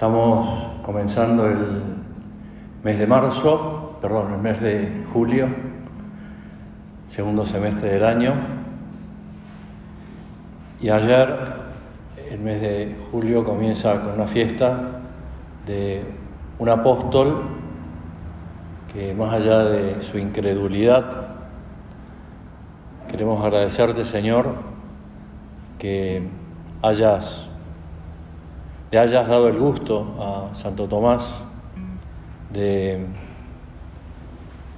Estamos 0.00 0.48
comenzando 0.82 1.46
el 1.46 1.58
mes 2.82 2.98
de 2.98 3.06
marzo, 3.06 3.98
perdón, 4.00 4.32
el 4.32 4.40
mes 4.40 4.58
de 4.58 5.04
julio, 5.12 5.46
segundo 7.10 7.44
semestre 7.44 7.90
del 7.90 8.04
año. 8.06 8.32
Y 10.80 10.88
ayer, 10.88 11.28
el 12.30 12.38
mes 12.40 12.62
de 12.62 12.96
julio, 13.12 13.44
comienza 13.44 14.00
con 14.00 14.14
una 14.14 14.26
fiesta 14.26 15.02
de 15.66 16.02
un 16.58 16.70
apóstol 16.70 17.42
que 18.94 19.12
más 19.12 19.34
allá 19.34 19.64
de 19.64 20.00
su 20.00 20.16
incredulidad, 20.16 21.28
queremos 23.10 23.44
agradecerte, 23.44 24.06
Señor, 24.06 24.46
que 25.78 26.22
hayas 26.80 27.49
le 28.90 28.98
hayas 28.98 29.28
dado 29.28 29.48
el 29.48 29.56
gusto 29.56 30.16
a 30.18 30.54
Santo 30.54 30.88
Tomás 30.88 31.24
de 32.52 33.06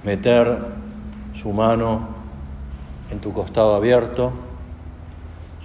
meter 0.03 0.59
su 1.33 1.51
mano 1.51 2.07
en 3.09 3.19
tu 3.19 3.33
costado 3.33 3.73
abierto, 3.73 4.31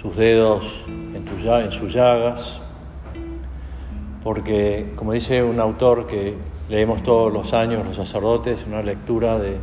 sus 0.00 0.16
dedos 0.16 0.82
en, 0.86 1.24
tu, 1.26 1.32
sus 1.72 1.92
llagas, 1.92 2.60
porque 4.24 4.92
como 4.96 5.12
dice 5.12 5.42
un 5.42 5.60
autor 5.60 6.06
que 6.06 6.34
leemos 6.70 7.02
todos 7.02 7.30
los 7.30 7.52
años 7.52 7.84
los 7.84 7.96
sacerdotes, 7.96 8.64
una 8.66 8.82
lectura 8.82 9.38
de, 9.38 9.58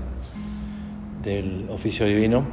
del 1.23 1.67
oficio 1.71 2.05
divino, 2.05 2.43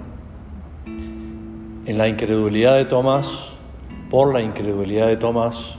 en 0.87 1.98
la 1.98 2.09
incredulidad 2.09 2.76
de 2.76 2.87
Tomás, 2.87 3.51
por 4.09 4.32
la 4.32 4.40
incredulidad 4.40 5.09
de 5.09 5.16
Tomás, 5.18 5.76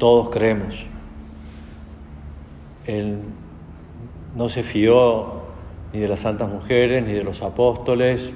todos 0.00 0.30
creemos. 0.30 0.86
Él 2.86 3.18
no 4.34 4.48
se 4.48 4.64
fió 4.64 5.42
ni 5.92 6.00
de 6.00 6.08
las 6.08 6.20
santas 6.20 6.50
mujeres, 6.50 7.06
ni 7.06 7.12
de 7.12 7.22
los 7.22 7.42
apóstoles, 7.42 8.32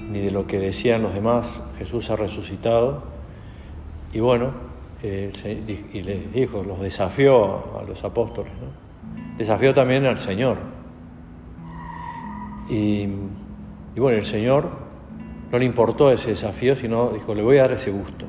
ni 0.00 0.18
de 0.18 0.30
lo 0.32 0.46
que 0.46 0.58
decían 0.58 1.02
los 1.02 1.14
demás. 1.14 1.48
Jesús 1.78 2.10
ha 2.10 2.16
resucitado. 2.16 3.04
Y 4.12 4.18
bueno, 4.18 4.50
y 5.02 6.02
le 6.02 6.26
dijo, 6.34 6.64
los 6.64 6.80
desafió 6.80 7.78
a 7.78 7.84
los 7.86 8.02
apóstoles. 8.02 8.52
Desafió 9.38 9.72
también 9.72 10.04
al 10.04 10.18
Señor. 10.18 10.58
Y, 12.68 13.06
y 13.94 14.00
bueno, 14.00 14.18
el 14.18 14.24
Señor 14.24 14.68
no 15.52 15.58
le 15.58 15.64
importó 15.64 16.10
ese 16.10 16.30
desafío, 16.30 16.74
sino 16.74 17.10
dijo, 17.10 17.36
le 17.36 17.42
voy 17.42 17.58
a 17.58 17.62
dar 17.62 17.72
ese 17.72 17.92
gusto 17.92 18.26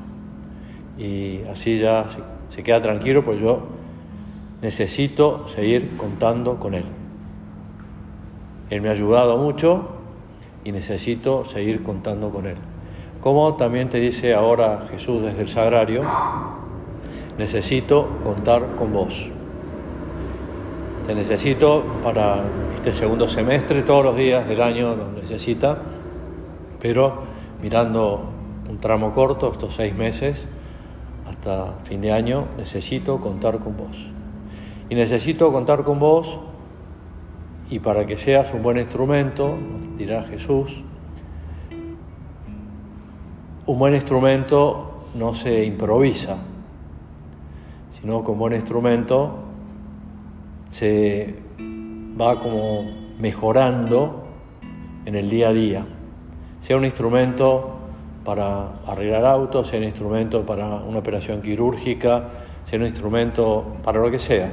y 0.98 1.42
así 1.50 1.78
ya 1.78 2.06
se, 2.50 2.62
queda 2.62 2.82
tranquilo, 2.82 3.24
pues 3.24 3.40
yo 3.40 3.60
necesito 4.60 5.46
seguir 5.48 5.96
contando 5.96 6.58
con 6.58 6.74
Él. 6.74 6.84
Él 8.70 8.80
me 8.80 8.88
ha 8.88 8.92
ayudado 8.92 9.38
mucho 9.38 9.88
y 10.64 10.72
necesito 10.72 11.44
seguir 11.44 11.82
contando 11.82 12.30
con 12.30 12.46
Él. 12.46 12.56
Como 13.22 13.54
también 13.54 13.88
te 13.88 13.98
dice 13.98 14.34
ahora 14.34 14.86
Jesús 14.90 15.22
desde 15.22 15.42
el 15.42 15.48
sagrario, 15.48 16.02
necesito 17.38 18.08
contar 18.24 18.74
con 18.76 18.92
vos. 18.92 19.30
Te 21.06 21.14
necesito 21.14 21.84
para 22.02 22.42
este 22.76 22.92
segundo 22.92 23.28
semestre, 23.28 23.82
todos 23.82 24.04
los 24.04 24.16
días 24.16 24.46
del 24.46 24.60
año 24.60 24.94
lo 24.94 25.12
necesita, 25.12 25.78
pero 26.80 27.22
mirando 27.62 28.24
un 28.68 28.76
tramo 28.76 29.12
corto, 29.12 29.50
estos 29.50 29.74
seis 29.74 29.94
meses, 29.94 30.46
fin 31.84 32.00
de 32.00 32.12
año, 32.12 32.46
necesito 32.56 33.20
contar 33.20 33.58
con 33.58 33.76
vos. 33.76 33.96
Y 34.90 34.94
necesito 34.94 35.52
contar 35.52 35.84
con 35.84 35.98
vos 35.98 36.38
y 37.70 37.80
para 37.80 38.06
que 38.06 38.16
seas 38.16 38.52
un 38.54 38.62
buen 38.62 38.78
instrumento, 38.78 39.54
dirá 39.98 40.22
Jesús, 40.22 40.82
un 43.66 43.78
buen 43.78 43.94
instrumento 43.94 45.04
no 45.14 45.34
se 45.34 45.64
improvisa, 45.64 46.38
sino 48.00 48.24
con 48.24 48.38
buen 48.38 48.54
instrumento 48.54 49.40
se 50.68 51.34
va 52.18 52.40
como 52.40 52.84
mejorando 53.18 54.24
en 55.04 55.14
el 55.14 55.28
día 55.28 55.48
a 55.48 55.52
día. 55.52 55.86
Sea 56.62 56.76
un 56.76 56.84
instrumento 56.86 57.77
para 58.28 58.72
arreglar 58.86 59.24
autos, 59.24 59.68
sea 59.68 59.78
un 59.78 59.86
instrumento 59.86 60.44
para 60.44 60.66
una 60.66 60.98
operación 60.98 61.40
quirúrgica, 61.40 62.24
sea 62.66 62.78
un 62.78 62.84
instrumento 62.84 63.78
para 63.82 64.00
lo 64.00 64.10
que 64.10 64.18
sea. 64.18 64.52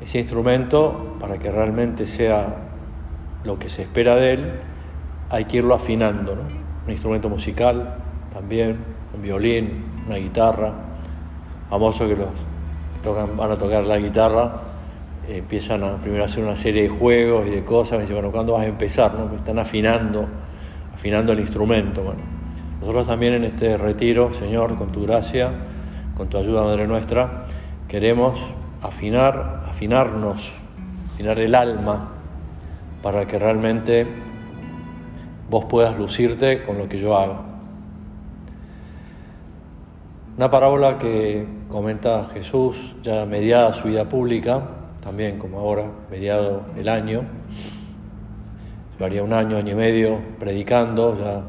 Ese 0.00 0.20
instrumento, 0.20 1.16
para 1.18 1.38
que 1.40 1.50
realmente 1.50 2.06
sea 2.06 2.54
lo 3.42 3.58
que 3.58 3.68
se 3.68 3.82
espera 3.82 4.14
de 4.14 4.30
él, 4.30 4.52
hay 5.28 5.46
que 5.46 5.56
irlo 5.56 5.74
afinando. 5.74 6.36
Un 6.86 6.92
instrumento 6.92 7.28
musical 7.28 7.96
también, 8.32 8.76
un 9.12 9.22
violín, 9.22 9.86
una 10.06 10.18
guitarra. 10.18 10.72
Famoso 11.68 12.06
que 12.06 12.14
los 12.14 12.28
tocan, 13.02 13.36
van 13.36 13.50
a 13.50 13.56
tocar 13.56 13.84
la 13.84 13.98
guitarra, 13.98 14.52
eh, 15.26 15.38
empiezan 15.38 15.82
a 15.82 15.96
primero 15.96 16.22
a 16.22 16.26
hacer 16.26 16.44
una 16.44 16.56
serie 16.56 16.84
de 16.84 16.90
juegos 16.90 17.48
y 17.48 17.50
de 17.50 17.64
cosas, 17.64 17.98
y 17.98 18.00
dicen, 18.02 18.14
bueno, 18.14 18.30
¿cuándo 18.30 18.52
vas 18.52 18.62
a 18.62 18.66
empezar? 18.66 19.14
No? 19.14 19.34
Están 19.34 19.58
afinando 19.58 20.28
afinando 21.00 21.32
el 21.32 21.40
instrumento. 21.40 22.02
Bueno, 22.02 22.20
nosotros 22.78 23.06
también 23.06 23.32
en 23.32 23.44
este 23.44 23.78
retiro, 23.78 24.34
Señor, 24.34 24.76
con 24.76 24.92
tu 24.92 25.04
gracia, 25.04 25.50
con 26.14 26.28
tu 26.28 26.36
ayuda, 26.36 26.62
Madre 26.62 26.86
nuestra, 26.86 27.46
queremos 27.88 28.38
afinar, 28.82 29.62
afinarnos, 29.66 30.52
afinar 31.14 31.38
el 31.38 31.54
alma 31.54 32.10
para 33.02 33.26
que 33.26 33.38
realmente 33.38 34.06
vos 35.48 35.64
puedas 35.64 35.98
lucirte 35.98 36.64
con 36.64 36.76
lo 36.76 36.86
que 36.86 36.98
yo 36.98 37.16
haga. 37.16 37.40
Una 40.36 40.50
parábola 40.50 40.98
que 40.98 41.46
comenta 41.70 42.26
Jesús 42.34 42.76
ya 43.02 43.24
mediada 43.24 43.72
su 43.72 43.88
vida 43.88 44.04
pública, 44.04 44.60
también 45.02 45.38
como 45.38 45.60
ahora, 45.60 45.86
mediado 46.10 46.60
el 46.76 46.90
año, 46.90 47.22
llevaría 49.00 49.22
un 49.22 49.32
año, 49.32 49.56
año 49.56 49.72
y 49.72 49.74
medio 49.74 50.18
predicando, 50.38 51.16
ya 51.18 51.42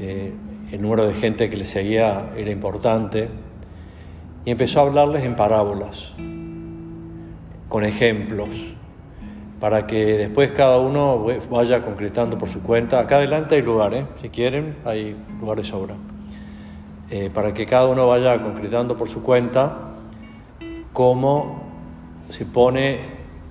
eh, 0.00 0.32
el 0.72 0.82
número 0.82 1.06
de 1.06 1.14
gente 1.14 1.48
que 1.48 1.56
le 1.56 1.64
seguía 1.64 2.30
era 2.36 2.50
importante, 2.50 3.28
y 4.44 4.50
empezó 4.50 4.80
a 4.80 4.82
hablarles 4.82 5.22
en 5.22 5.36
parábolas, 5.36 6.12
con 7.68 7.84
ejemplos, 7.84 8.48
para 9.60 9.86
que 9.86 10.16
después 10.16 10.50
cada 10.56 10.78
uno 10.78 11.24
vaya 11.48 11.84
concretando 11.84 12.36
por 12.36 12.48
su 12.48 12.60
cuenta. 12.62 12.98
Acá 12.98 13.18
adelante 13.18 13.54
hay 13.54 13.62
lugares, 13.62 14.02
¿eh? 14.02 14.06
si 14.22 14.28
quieren, 14.30 14.74
hay 14.84 15.14
lugares 15.38 15.68
sobra. 15.68 15.94
Eh, 17.10 17.30
para 17.32 17.54
que 17.54 17.64
cada 17.64 17.86
uno 17.86 18.08
vaya 18.08 18.42
concretando 18.42 18.96
por 18.96 19.08
su 19.08 19.22
cuenta 19.22 19.92
cómo 20.92 21.62
se 22.30 22.44
pone 22.44 22.98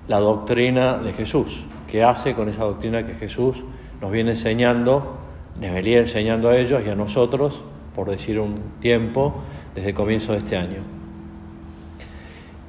la 0.06 0.18
doctrina 0.18 0.98
de 0.98 1.14
Jesús 1.14 1.65
qué 1.86 2.02
hace 2.02 2.34
con 2.34 2.48
esa 2.48 2.64
doctrina 2.64 3.04
que 3.06 3.14
Jesús 3.14 3.56
nos 4.00 4.10
viene 4.10 4.32
enseñando, 4.32 5.16
nos 5.60 5.72
venía 5.72 5.98
enseñando 5.98 6.48
a 6.48 6.56
ellos 6.56 6.82
y 6.84 6.90
a 6.90 6.94
nosotros, 6.94 7.62
por 7.94 8.10
decir 8.10 8.38
un 8.40 8.54
tiempo, 8.80 9.42
desde 9.74 9.90
el 9.90 9.94
comienzo 9.94 10.32
de 10.32 10.38
este 10.38 10.56
año. 10.56 10.82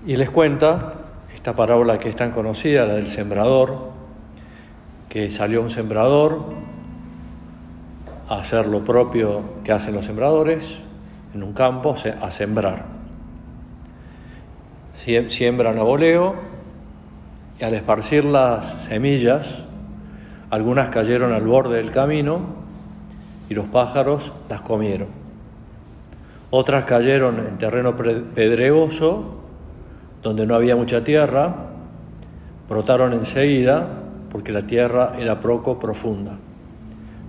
Y 0.05 0.15
les 0.15 0.29
cuenta 0.29 0.93
esta 1.33 1.53
parábola 1.53 1.99
que 1.99 2.09
es 2.09 2.15
tan 2.15 2.31
conocida, 2.31 2.85
la 2.85 2.93
del 2.93 3.07
sembrador, 3.07 3.89
que 5.09 5.31
salió 5.31 5.61
un 5.61 5.69
sembrador 5.69 6.45
a 8.29 8.35
hacer 8.35 8.67
lo 8.67 8.83
propio 8.83 9.41
que 9.63 9.71
hacen 9.71 9.93
los 9.93 10.05
sembradores 10.05 10.77
en 11.33 11.43
un 11.43 11.53
campo, 11.53 11.95
a 12.21 12.31
sembrar. 12.31 12.85
Siembran 14.93 15.77
a 15.77 15.83
voleo 15.83 16.56
y 17.59 17.63
al 17.63 17.73
esparcir 17.73 18.23
las 18.23 18.83
semillas, 18.83 19.63
algunas 20.49 20.89
cayeron 20.89 21.33
al 21.33 21.45
borde 21.45 21.77
del 21.77 21.91
camino 21.91 22.39
y 23.49 23.53
los 23.53 23.65
pájaros 23.65 24.33
las 24.47 24.61
comieron. 24.61 25.07
Otras 26.49 26.85
cayeron 26.85 27.39
en 27.39 27.57
terreno 27.57 27.95
pedregoso, 27.95 29.41
donde 30.21 30.45
no 30.45 30.55
había 30.55 30.75
mucha 30.75 31.03
tierra, 31.03 31.55
brotaron 32.69 33.13
enseguida 33.13 33.87
porque 34.31 34.51
la 34.51 34.65
tierra 34.65 35.13
era 35.17 35.39
poco 35.39 35.79
profunda. 35.79 36.37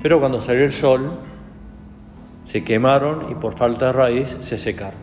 Pero 0.02 0.20
cuando 0.20 0.40
salió 0.40 0.64
el 0.64 0.72
sol, 0.72 1.10
se 2.46 2.62
quemaron 2.62 3.26
y 3.30 3.34
por 3.34 3.54
falta 3.54 3.86
de 3.86 3.92
raíz 3.92 4.36
se 4.40 4.56
secaron. 4.56 5.00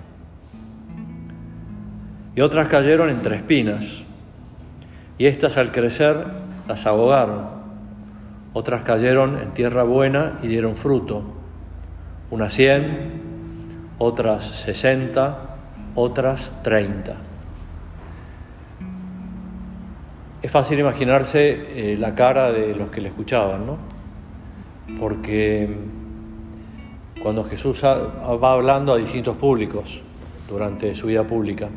Y 2.36 2.42
otras 2.42 2.68
cayeron 2.68 3.10
entre 3.10 3.38
espinas 3.38 4.05
y 5.18 5.26
éstas 5.26 5.58
al 5.58 5.72
crecer 5.72 6.26
las 6.68 6.86
ahogaron. 6.86 7.56
Otras 8.54 8.84
cayeron 8.84 9.38
en 9.40 9.54
tierra 9.54 9.84
buena 9.84 10.38
y 10.42 10.48
dieron 10.48 10.76
fruto, 10.76 11.24
unas 12.32 12.54
cien, 12.54 13.22
otras 13.98 14.46
sesenta, 14.46 15.58
otras 15.96 16.52
30. 16.64 17.16
Es 20.42 20.52
fácil 20.52 20.80
imaginarse 20.80 21.94
eh, 21.94 21.98
la 21.98 22.14
cara 22.14 22.52
de 22.52 22.76
los 22.76 22.90
que 22.92 23.02
le 23.02 23.10
escuchaban, 23.10 23.66
¿no? 23.66 23.78
Porque 25.00 25.68
cuando 27.22 27.44
Jesús 27.44 27.84
va 27.84 28.54
hablando 28.54 28.94
a 28.94 28.98
distintos 28.98 29.36
públicos 29.38 30.02
durante 30.48 30.94
su 30.94 31.08
vida 31.08 31.26
pública, 31.26 31.70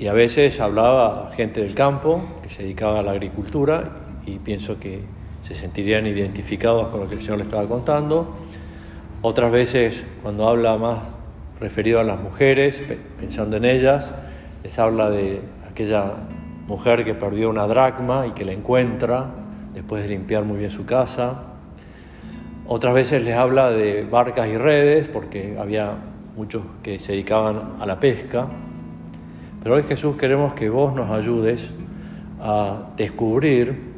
y 0.00 0.06
a 0.06 0.14
veces 0.14 0.58
hablaba 0.60 1.28
a 1.28 1.32
gente 1.32 1.60
del 1.60 1.74
campo 1.74 2.22
que 2.42 2.48
se 2.48 2.62
dedicaba 2.62 3.00
a 3.00 3.02
la 3.02 3.10
agricultura 3.10 3.90
y 4.24 4.38
pienso 4.38 4.80
que 4.80 5.02
se 5.42 5.54
sentirían 5.54 6.06
identificados 6.06 6.88
con 6.88 7.00
lo 7.00 7.06
que 7.06 7.16
el 7.16 7.20
Señor 7.20 7.36
le 7.36 7.44
estaba 7.44 7.68
contando. 7.68 8.34
Otras 9.20 9.52
veces 9.52 10.02
cuando 10.22 10.48
habla 10.48 10.78
más 10.78 11.00
referido 11.60 12.00
a 12.00 12.04
las 12.04 12.18
mujeres, 12.18 12.82
pensando 13.18 13.58
en 13.58 13.66
ellas, 13.66 14.10
les 14.64 14.78
habla 14.78 15.10
de 15.10 15.42
aquella 15.70 16.14
mujer 16.66 17.04
que 17.04 17.12
perdió 17.12 17.50
una 17.50 17.66
dracma 17.66 18.26
y 18.26 18.30
que 18.30 18.46
la 18.46 18.52
encuentra 18.52 19.26
después 19.74 20.02
de 20.02 20.08
limpiar 20.08 20.44
muy 20.44 20.56
bien 20.56 20.70
su 20.70 20.86
casa. 20.86 21.42
Otras 22.66 22.94
veces 22.94 23.22
les 23.22 23.34
habla 23.36 23.70
de 23.70 24.04
barcas 24.04 24.48
y 24.48 24.56
redes, 24.56 25.08
porque 25.08 25.58
había 25.60 25.92
muchos 26.36 26.62
que 26.82 26.98
se 27.00 27.12
dedicaban 27.12 27.74
a 27.78 27.84
la 27.84 28.00
pesca. 28.00 28.46
Pero 29.62 29.74
hoy 29.74 29.82
Jesús 29.82 30.16
queremos 30.16 30.54
que 30.54 30.70
vos 30.70 30.94
nos 30.94 31.10
ayudes 31.10 31.70
a 32.40 32.90
descubrir 32.96 33.90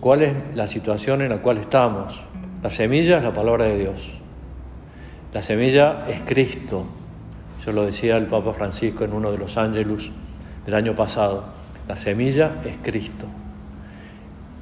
cuál 0.00 0.22
es 0.22 0.34
la 0.54 0.66
situación 0.68 1.22
en 1.22 1.30
la 1.30 1.38
cual 1.38 1.58
estamos. 1.58 2.20
La 2.62 2.70
semilla 2.70 3.18
es 3.18 3.24
la 3.24 3.32
palabra 3.32 3.64
de 3.64 3.78
Dios. 3.78 4.10
La 5.32 5.42
semilla 5.42 6.04
es 6.06 6.20
Cristo. 6.20 6.84
Yo 7.64 7.72
lo 7.72 7.86
decía 7.86 8.18
el 8.18 8.26
Papa 8.26 8.52
Francisco 8.52 9.04
en 9.04 9.14
uno 9.14 9.32
de 9.32 9.38
los 9.38 9.56
ángelus 9.56 10.12
del 10.66 10.74
año 10.74 10.94
pasado. 10.94 11.44
La 11.88 11.96
semilla 11.96 12.56
es 12.64 12.76
Cristo. 12.82 13.26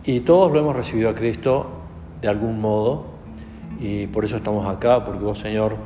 Y 0.04 0.20
todos 0.20 0.52
lo 0.52 0.60
hemos 0.60 0.76
recibido 0.76 1.10
a 1.10 1.14
Cristo 1.14 1.68
de 2.20 2.28
algún 2.28 2.60
modo 2.60 3.06
y 3.80 4.06
por 4.06 4.24
eso 4.24 4.36
estamos 4.36 4.66
acá, 4.66 5.04
porque 5.04 5.24
vos 5.24 5.38
Señor 5.38 5.76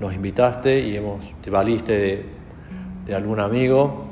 nos 0.00 0.12
invitaste 0.12 0.80
y 0.80 0.96
hemos, 0.96 1.24
te 1.40 1.50
valiste 1.50 1.92
de, 1.92 2.26
de 3.06 3.14
algún 3.14 3.40
amigo, 3.40 4.06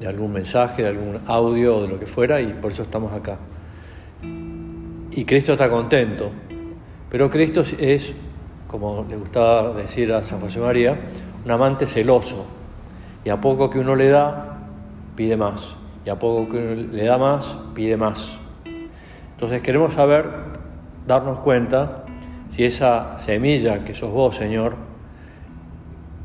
de 0.00 0.06
algún 0.06 0.32
mensaje, 0.32 0.82
de 0.82 0.88
algún 0.88 1.20
audio 1.26 1.76
o 1.76 1.82
de 1.82 1.88
lo 1.88 1.98
que 1.98 2.06
fuera 2.06 2.40
y 2.40 2.52
por 2.54 2.72
eso 2.72 2.82
estamos 2.82 3.12
acá. 3.12 3.38
Y 5.10 5.24
Cristo 5.24 5.52
está 5.52 5.68
contento, 5.68 6.30
pero 7.10 7.30
Cristo 7.30 7.62
es, 7.78 8.12
como 8.66 9.04
le 9.08 9.16
gustaba 9.16 9.72
decir 9.74 10.12
a 10.12 10.22
San 10.22 10.40
José 10.40 10.60
María, 10.60 10.94
un 11.44 11.50
amante 11.50 11.86
celoso 11.86 12.46
y 13.24 13.30
a 13.30 13.40
poco 13.40 13.68
que 13.68 13.78
uno 13.78 13.94
le 13.94 14.08
da, 14.08 14.58
pide 15.16 15.36
más 15.36 15.74
y 16.04 16.10
a 16.10 16.18
poco 16.18 16.48
que 16.48 16.88
le 16.90 17.04
da 17.04 17.18
más, 17.18 17.56
pide 17.74 17.96
más. 17.96 18.30
Entonces 19.32 19.60
queremos 19.62 19.94
saber, 19.94 20.26
darnos 21.06 21.40
cuenta, 21.40 22.04
si 22.50 22.64
esa 22.64 23.18
semilla 23.18 23.84
que 23.84 23.94
sos 23.94 24.12
vos, 24.12 24.36
Señor, 24.36 24.76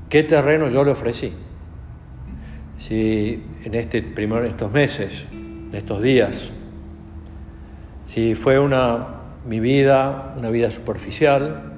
¿qué 0.09 0.23
terreno 0.23 0.67
yo 0.69 0.83
le 0.83 0.91
ofrecí? 0.91 1.33
Si 2.87 3.41
en 3.63 3.75
este 3.75 4.03
primer, 4.03 4.43
estos 4.43 4.69
meses, 4.73 5.23
en 5.31 5.69
estos 5.73 6.01
días, 6.01 6.51
si 8.07 8.35
fue 8.35 8.59
una, 8.59 9.07
mi 9.47 9.61
vida, 9.61 10.33
una 10.37 10.49
vida 10.49 10.69
superficial, 10.69 11.77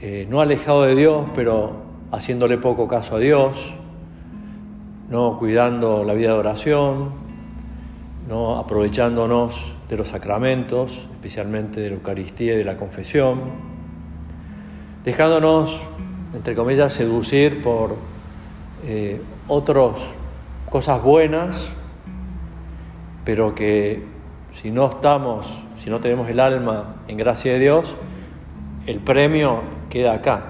eh, 0.00 0.26
no 0.30 0.40
alejado 0.40 0.84
de 0.84 0.96
Dios, 0.96 1.26
pero 1.34 1.74
haciéndole 2.10 2.56
poco 2.56 2.88
caso 2.88 3.16
a 3.16 3.18
Dios, 3.18 3.74
no 5.10 5.38
cuidando 5.38 6.04
la 6.04 6.14
vida 6.14 6.28
de 6.28 6.38
oración, 6.38 7.10
no 8.30 8.56
aprovechándonos 8.56 9.74
de 9.90 9.96
los 9.98 10.08
sacramentos, 10.08 11.06
especialmente 11.12 11.82
de 11.82 11.90
la 11.90 11.96
Eucaristía 11.96 12.54
y 12.54 12.56
de 12.56 12.64
la 12.64 12.78
confesión, 12.78 13.40
dejándonos, 15.04 15.78
entre 16.32 16.54
comillas, 16.54 16.94
seducir 16.94 17.60
por 17.60 18.19
eh, 18.84 19.20
otras 19.48 19.96
cosas 20.70 21.02
buenas, 21.02 21.68
pero 23.24 23.54
que 23.54 24.02
si 24.60 24.70
no 24.70 24.86
estamos, 24.86 25.46
si 25.78 25.90
no 25.90 26.00
tenemos 26.00 26.28
el 26.28 26.40
alma 26.40 26.96
en 27.08 27.16
gracia 27.16 27.52
de 27.52 27.58
Dios, 27.58 27.94
el 28.86 29.00
premio 29.00 29.60
queda 29.90 30.14
acá, 30.14 30.42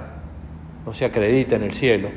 no 0.86 0.92
se 0.92 1.04
acredita 1.04 1.56
en 1.56 1.62
el 1.62 1.72
cielo. 1.72 2.08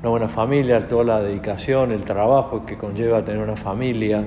Una 0.00 0.10
buena 0.10 0.28
familia, 0.28 0.86
toda 0.86 1.04
la 1.04 1.20
dedicación, 1.20 1.92
el 1.92 2.04
trabajo 2.04 2.66
que 2.66 2.76
conlleva 2.76 3.24
tener 3.24 3.40
una 3.40 3.56
familia, 3.56 4.24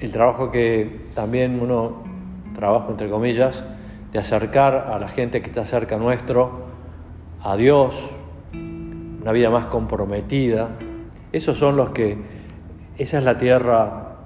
el 0.00 0.12
trabajo 0.12 0.50
que 0.50 1.00
también 1.14 1.60
uno, 1.60 2.02
trabajo 2.54 2.90
entre 2.90 3.10
comillas, 3.10 3.62
de 4.12 4.18
acercar 4.18 4.88
a 4.92 4.98
la 4.98 5.08
gente 5.08 5.42
que 5.42 5.48
está 5.48 5.66
cerca 5.66 5.96
nuestro 5.98 6.71
a 7.42 7.56
Dios, 7.56 7.94
una 8.52 9.32
vida 9.32 9.50
más 9.50 9.66
comprometida. 9.66 10.70
Esos 11.32 11.58
son 11.58 11.76
los 11.76 11.90
que, 11.90 12.16
esa 12.98 13.18
es 13.18 13.24
la 13.24 13.36
tierra 13.36 14.16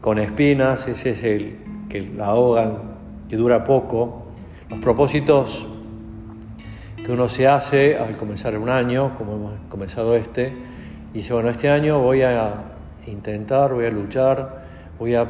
con 0.00 0.18
espinas, 0.18 0.88
ese 0.88 1.10
es 1.10 1.22
el 1.24 1.58
que 1.88 2.00
la 2.00 2.26
ahogan, 2.26 2.78
que 3.28 3.36
dura 3.36 3.64
poco. 3.64 4.26
Los 4.70 4.78
propósitos 4.78 5.66
que 7.04 7.12
uno 7.12 7.28
se 7.28 7.46
hace 7.46 7.98
al 7.98 8.16
comenzar 8.16 8.56
un 8.58 8.70
año, 8.70 9.14
como 9.16 9.34
hemos 9.34 9.52
comenzado 9.68 10.14
este, 10.16 10.52
y 11.12 11.18
dice, 11.18 11.34
bueno, 11.34 11.50
este 11.50 11.68
año 11.68 12.00
voy 12.00 12.22
a 12.22 12.54
intentar, 13.06 13.74
voy 13.74 13.84
a 13.84 13.90
luchar, 13.90 14.64
voy 14.98 15.14
a 15.14 15.26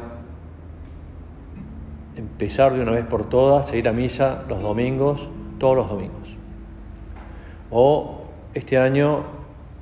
empezar 2.15 2.73
de 2.73 2.81
una 2.81 2.91
vez 2.91 3.05
por 3.05 3.27
todas 3.27 3.71
a 3.71 3.75
ir 3.75 3.89
a 3.89 3.91
misa 3.91 4.45
los 4.47 4.61
domingos, 4.61 5.27
todos 5.57 5.75
los 5.75 5.89
domingos. 5.89 6.35
O 7.71 8.21
este 8.53 8.77
año 8.77 9.23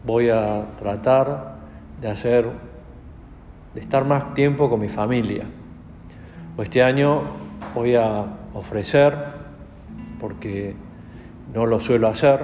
voy 0.05 0.29
a 0.29 0.65
tratar 0.79 1.55
de 2.01 2.09
hacer, 2.09 2.49
de 3.73 3.81
estar 3.81 4.05
más 4.05 4.33
tiempo 4.33 4.69
con 4.69 4.79
mi 4.79 4.89
familia. 4.89 5.45
O 6.57 6.61
este 6.61 6.83
año 6.83 7.21
voy 7.73 7.95
a 7.95 8.25
ofrecer, 8.53 9.15
porque 10.19 10.75
no 11.53 11.65
lo 11.65 11.79
suelo 11.79 12.07
hacer, 12.07 12.39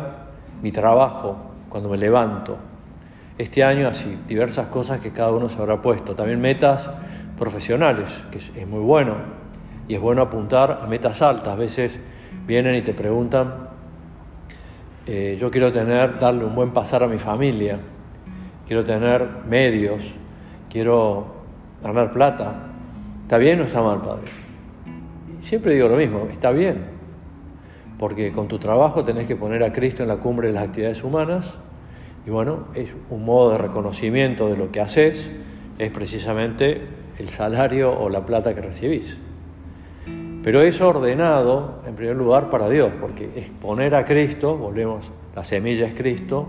mi 0.61 0.71
trabajo 0.71 1.37
cuando 1.69 1.89
me 1.89 1.97
levanto. 1.97 2.57
Este 3.37 3.63
año 3.63 3.87
así, 3.87 4.17
diversas 4.27 4.67
cosas 4.67 4.99
que 4.99 5.11
cada 5.11 5.31
uno 5.31 5.49
se 5.49 5.57
habrá 5.57 5.81
puesto. 5.81 6.13
También 6.15 6.41
metas 6.41 6.89
profesionales, 7.37 8.09
que 8.31 8.39
es, 8.39 8.67
muy 8.67 8.81
bueno. 8.81 9.15
Y 9.87 9.95
es 9.95 10.01
bueno 10.01 10.21
apuntar 10.21 10.79
a 10.83 10.87
metas 10.87 11.21
altas. 11.21 11.47
A 11.47 11.55
veces 11.55 11.97
vienen 12.49 12.75
y 12.75 12.81
te 12.81 12.95
preguntan, 12.95 13.69
eh, 15.05 15.37
yo 15.39 15.51
quiero 15.51 15.71
tener, 15.71 16.17
darle 16.17 16.45
un 16.45 16.55
buen 16.55 16.71
pasar 16.71 17.03
a 17.03 17.07
mi 17.07 17.19
familia, 17.19 17.77
quiero 18.65 18.83
tener 18.83 19.23
medios, 19.47 20.03
quiero 20.67 21.27
ganar 21.83 22.11
plata. 22.11 22.55
¿Está 23.21 23.37
bien 23.37 23.61
o 23.61 23.65
está 23.65 23.83
mal, 23.83 24.01
padre? 24.01 24.31
Siempre 25.43 25.75
digo 25.75 25.89
lo 25.89 25.95
mismo, 25.95 26.27
está 26.31 26.49
bien, 26.49 26.85
porque 27.99 28.31
con 28.31 28.47
tu 28.47 28.57
trabajo 28.57 29.03
tenés 29.03 29.27
que 29.27 29.35
poner 29.35 29.63
a 29.63 29.71
Cristo 29.71 30.01
en 30.01 30.09
la 30.09 30.17
cumbre 30.17 30.47
de 30.47 30.55
las 30.55 30.63
actividades 30.63 31.03
humanas 31.03 31.53
y 32.25 32.31
bueno, 32.31 32.65
es 32.73 32.89
un 33.11 33.25
modo 33.25 33.51
de 33.51 33.59
reconocimiento 33.59 34.49
de 34.49 34.57
lo 34.57 34.71
que 34.71 34.81
haces, 34.81 35.29
es 35.77 35.91
precisamente 35.91 36.81
el 37.19 37.29
salario 37.29 37.91
o 37.91 38.09
la 38.09 38.25
plata 38.25 38.55
que 38.55 38.61
recibís. 38.61 39.28
Pero 40.49 40.63
es 40.63 40.81
ordenado, 40.81 41.75
en 41.85 41.93
primer 41.93 42.15
lugar, 42.15 42.49
para 42.49 42.67
Dios, 42.69 42.91
porque 42.99 43.29
es 43.35 43.49
poner 43.61 43.93
a 43.93 44.03
Cristo, 44.03 44.57
volvemos, 44.57 45.07
la 45.35 45.43
semilla 45.43 45.85
es 45.85 45.93
Cristo, 45.93 46.47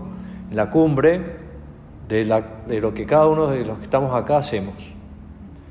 en 0.49 0.55
la 0.55 0.71
cumbre 0.71 1.21
de, 2.07 2.25
lo 2.25 2.95
que 2.95 3.05
cada 3.05 3.27
uno 3.27 3.45
de 3.45 3.63
los 3.63 3.77
que 3.77 3.83
estamos 3.83 4.15
acá 4.15 4.37
hacemos 4.37 4.73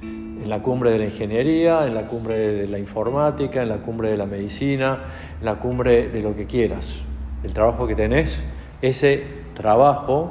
en 0.00 0.48
la 0.48 0.62
cumbre 0.62 0.92
de 0.92 0.98
la 0.98 1.06
ingeniería, 1.06 1.84
en 1.88 1.92
la 1.92 2.02
cumbre 2.02 2.36
de 2.36 2.68
la 2.68 2.78
informática, 2.78 3.62
en 3.62 3.68
la 3.68 3.78
cumbre 3.78 4.12
de 4.12 4.16
la 4.16 4.26
medicina, 4.26 4.98
en 5.40 5.44
la 5.44 5.56
cumbre 5.56 6.06
de 6.06 6.22
lo 6.22 6.36
que 6.36 6.46
quieras. 6.46 7.02
El 7.42 7.52
trabajo 7.52 7.88
que 7.88 7.96
tenés, 7.96 8.40
ese 8.80 9.24
trabajo, 9.54 10.30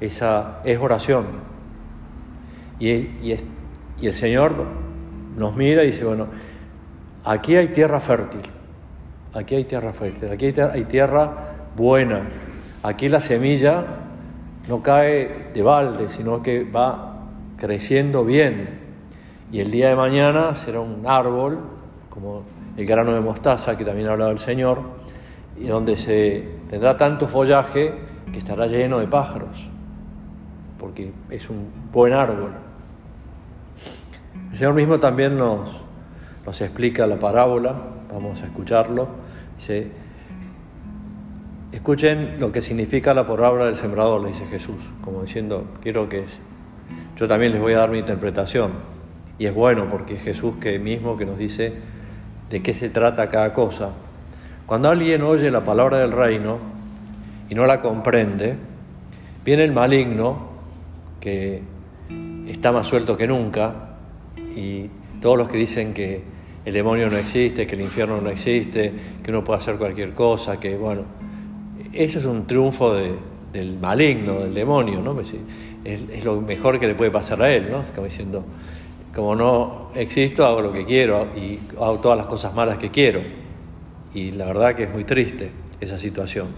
esa 0.00 0.62
es 0.64 0.80
oración. 0.80 1.26
Y, 2.80 2.88
y 3.22 3.38
el 4.02 4.14
Señor 4.14 4.52
nos 5.36 5.54
mira 5.54 5.84
y 5.84 5.92
dice, 5.92 6.04
bueno, 6.04 6.26
aquí 7.26 7.56
hay 7.56 7.68
tierra 7.68 8.00
fértil, 8.00 8.42
aquí 9.34 9.56
hay 9.56 9.64
tierra 9.64 9.92
fértil, 9.92 10.30
aquí 10.30 10.54
hay 10.58 10.84
tierra 10.84 11.32
buena, 11.76 12.22
aquí 12.82 13.08
la 13.08 13.20
semilla 13.20 13.84
no 14.68 14.82
cae 14.82 15.50
de 15.52 15.62
balde, 15.62 16.08
sino 16.08 16.42
que 16.42 16.64
va 16.64 17.16
creciendo 17.58 18.24
bien, 18.24 18.80
y 19.50 19.60
el 19.60 19.70
día 19.70 19.88
de 19.88 19.96
mañana 19.96 20.54
será 20.54 20.80
un 20.80 21.06
árbol 21.06 21.58
como 22.08 22.44
el 22.76 22.86
grano 22.86 23.12
de 23.12 23.20
mostaza 23.20 23.76
que 23.76 23.84
también 23.84 24.08
hablaba 24.08 24.30
el 24.30 24.38
Señor, 24.38 24.80
y 25.58 25.66
donde 25.66 25.96
se 25.96 26.46
tendrá 26.70 26.96
tanto 26.96 27.26
follaje 27.26 27.92
que 28.30 28.38
estará 28.38 28.66
lleno 28.66 28.98
de 29.00 29.08
pájaros, 29.08 29.68
porque 30.78 31.12
es 31.30 31.50
un 31.50 31.70
buen 31.92 32.12
árbol. 32.12 32.52
El 34.52 34.58
Señor 34.58 34.74
mismo 34.74 35.00
también 35.00 35.36
nos, 35.36 35.85
nos 36.46 36.60
explica 36.60 37.08
la 37.08 37.16
parábola, 37.16 37.74
vamos 38.12 38.40
a 38.40 38.46
escucharlo. 38.46 39.08
Dice, 39.58 39.88
escuchen 41.72 42.38
lo 42.38 42.52
que 42.52 42.62
significa 42.62 43.12
la 43.12 43.26
parábola 43.26 43.64
del 43.66 43.76
sembrador, 43.76 44.22
le 44.22 44.28
dice 44.28 44.46
Jesús, 44.46 44.76
como 45.02 45.22
diciendo, 45.22 45.64
quiero 45.82 46.08
que 46.08 46.24
yo 47.16 47.26
también 47.26 47.50
les 47.50 47.60
voy 47.60 47.72
a 47.72 47.78
dar 47.78 47.90
mi 47.90 47.98
interpretación. 47.98 48.70
Y 49.40 49.46
es 49.46 49.54
bueno 49.54 49.88
porque 49.90 50.14
es 50.14 50.22
Jesús 50.22 50.56
que 50.56 50.78
mismo 50.78 51.16
que 51.16 51.26
nos 51.26 51.36
dice 51.36 51.74
de 52.48 52.62
qué 52.62 52.74
se 52.74 52.90
trata 52.90 53.28
cada 53.28 53.52
cosa. 53.52 53.90
Cuando 54.66 54.88
alguien 54.88 55.22
oye 55.22 55.50
la 55.50 55.64
palabra 55.64 55.98
del 55.98 56.12
reino 56.12 56.58
y 57.50 57.56
no 57.56 57.66
la 57.66 57.80
comprende, 57.80 58.54
viene 59.44 59.64
el 59.64 59.72
maligno 59.72 60.48
que 61.20 61.60
está 62.46 62.70
más 62.70 62.86
suelto 62.86 63.16
que 63.16 63.26
nunca 63.26 63.96
y 64.54 64.88
todos 65.20 65.36
los 65.36 65.48
que 65.48 65.58
dicen 65.58 65.92
que 65.92 66.35
el 66.66 66.72
demonio 66.72 67.08
no 67.08 67.16
existe, 67.16 67.64
que 67.64 67.76
el 67.76 67.82
infierno 67.82 68.20
no 68.20 68.28
existe, 68.28 68.92
que 69.22 69.30
uno 69.30 69.44
puede 69.44 69.60
hacer 69.60 69.76
cualquier 69.76 70.14
cosa, 70.14 70.58
que 70.58 70.76
bueno, 70.76 71.02
eso 71.92 72.18
es 72.18 72.24
un 72.24 72.44
triunfo 72.44 72.92
del 72.92 73.78
maligno, 73.78 74.40
del 74.40 74.52
demonio, 74.52 75.00
¿no? 75.00 75.14
Pues 75.14 75.32
es, 75.84 76.24
lo 76.24 76.40
mejor 76.40 76.80
que 76.80 76.88
le 76.88 76.96
puede 76.96 77.12
pasar 77.12 77.40
a 77.40 77.54
él, 77.54 77.70
¿no? 77.70 77.84
Como 77.94 78.08
diciendo, 78.08 78.44
como 79.14 79.36
no 79.36 79.90
existo, 79.94 80.44
hago 80.44 80.60
lo 80.60 80.72
que 80.72 80.84
quiero 80.84 81.28
y 81.36 81.60
hago 81.76 82.00
todas 82.00 82.18
las 82.18 82.26
cosas 82.26 82.52
malas 82.52 82.78
que 82.78 82.90
quiero. 82.90 83.20
Y 84.12 84.32
la 84.32 84.46
verdad 84.46 84.74
que 84.74 84.82
es 84.82 84.92
muy 84.92 85.04
triste 85.04 85.52
esa 85.80 86.00
situación. 86.00 86.48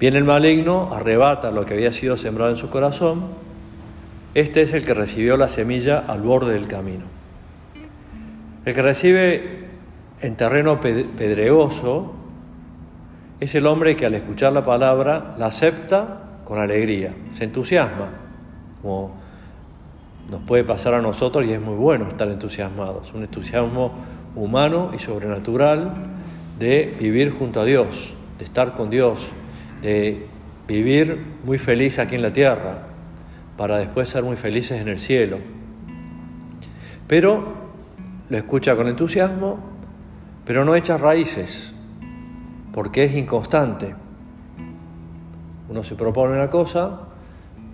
Viene 0.00 0.16
el 0.16 0.24
maligno, 0.24 0.88
arrebata 0.90 1.50
lo 1.50 1.66
que 1.66 1.74
había 1.74 1.92
sido 1.92 2.16
sembrado 2.16 2.50
en 2.50 2.56
su 2.56 2.70
corazón. 2.70 3.26
Este 4.32 4.62
es 4.62 4.72
el 4.72 4.86
que 4.86 4.94
recibió 4.94 5.36
la 5.36 5.48
semilla 5.48 5.98
al 5.98 6.22
borde 6.22 6.54
del 6.54 6.66
camino. 6.66 7.17
El 8.64 8.74
que 8.74 8.82
recibe 8.82 9.68
en 10.20 10.36
terreno 10.36 10.80
pedregoso 10.80 12.14
es 13.40 13.54
el 13.54 13.66
hombre 13.66 13.96
que 13.96 14.06
al 14.06 14.14
escuchar 14.14 14.52
la 14.52 14.64
palabra 14.64 15.36
la 15.38 15.46
acepta 15.46 16.40
con 16.44 16.58
alegría, 16.58 17.12
se 17.34 17.44
entusiasma, 17.44 18.08
como 18.82 19.12
nos 20.30 20.42
puede 20.42 20.64
pasar 20.64 20.94
a 20.94 21.00
nosotros 21.00 21.46
y 21.46 21.52
es 21.52 21.60
muy 21.60 21.76
bueno 21.76 22.08
estar 22.08 22.28
entusiasmados, 22.28 23.12
un 23.14 23.22
entusiasmo 23.22 23.92
humano 24.34 24.90
y 24.94 24.98
sobrenatural 24.98 25.92
de 26.58 26.96
vivir 26.98 27.30
junto 27.30 27.60
a 27.60 27.64
Dios, 27.64 28.10
de 28.38 28.44
estar 28.44 28.74
con 28.74 28.90
Dios, 28.90 29.20
de 29.82 30.26
vivir 30.66 31.22
muy 31.44 31.58
feliz 31.58 31.98
aquí 31.98 32.16
en 32.16 32.22
la 32.22 32.32
tierra, 32.32 32.88
para 33.56 33.78
después 33.78 34.08
ser 34.08 34.22
muy 34.22 34.36
felices 34.36 34.80
en 34.80 34.88
el 34.88 34.98
cielo. 34.98 35.38
Pero 37.06 37.57
lo 38.28 38.36
escucha 38.36 38.76
con 38.76 38.88
entusiasmo, 38.88 39.58
pero 40.44 40.64
no 40.64 40.74
echa 40.74 40.96
raíces, 40.96 41.72
porque 42.72 43.04
es 43.04 43.16
inconstante. 43.16 43.94
Uno 45.68 45.82
se 45.82 45.94
propone 45.94 46.34
una 46.34 46.48
cosa 46.48 47.08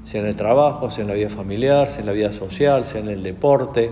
sea 0.04 0.20
en 0.20 0.26
el 0.26 0.36
trabajo, 0.36 0.90
sea 0.90 1.02
en 1.02 1.08
la 1.08 1.14
vida 1.14 1.30
familiar, 1.30 1.88
sea 1.88 2.00
en 2.00 2.06
la 2.06 2.12
vida 2.12 2.32
social, 2.32 2.84
sea 2.84 3.00
en 3.00 3.08
el 3.08 3.22
deporte, 3.22 3.90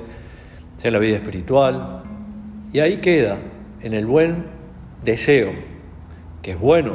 sea 0.76 0.88
en 0.88 0.92
la 0.92 0.99
vida 0.99 1.16
espiritual. 1.16 2.02
Y 2.73 2.81
ahí 2.81 2.99
queda, 2.99 3.38
en 3.81 3.95
el 3.95 4.07
buen 4.07 4.45
deseo, 5.04 5.50
que 6.42 6.52
es 6.52 6.61
bueno, 6.61 6.92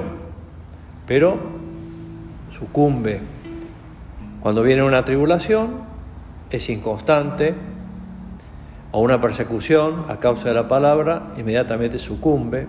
pero 1.06 1.38
sucumbe. 2.52 3.22
Cuando 4.42 4.62
viene 4.62 4.84
una 4.84 5.04
tribulación, 5.04 5.88
es 6.50 6.70
inconstante, 6.70 7.56
o 8.98 9.02
una 9.02 9.22
persecución 9.22 10.06
a 10.08 10.18
causa 10.18 10.50
de 10.50 10.56
la 10.56 10.68
palabra, 10.68 11.32
inmediatamente 11.38 12.00
sucumbe. 12.00 12.66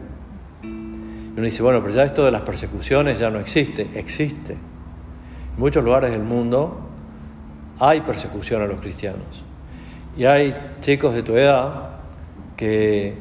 Y 0.63 0.67
uno 0.67 1.43
dice, 1.43 1.63
bueno, 1.63 1.81
pero 1.81 1.95
ya 1.95 2.03
esto 2.03 2.23
de 2.23 2.31
las 2.31 2.43
persecuciones 2.43 3.19
ya 3.19 3.31
no 3.31 3.39
existe, 3.39 3.89
existe. 3.95 4.53
En 4.53 5.59
muchos 5.59 5.83
lugares 5.83 6.11
del 6.11 6.23
mundo 6.23 6.81
hay 7.81 8.03
persecución 8.03 8.61
a 8.61 8.67
los 8.67 8.79
cristianos. 8.79 9.43
Y 10.19 10.27
hay 10.27 10.55
chicos 10.83 11.15
de 11.15 11.23
tu 11.23 11.35
edad 11.35 11.93
que 12.59 13.15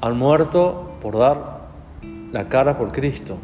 han 0.00 0.16
muerto 0.16 0.92
por 1.02 1.18
dar 1.18 1.68
la 2.32 2.48
cara 2.48 2.78
por 2.78 2.92
Cristo. 2.92 3.36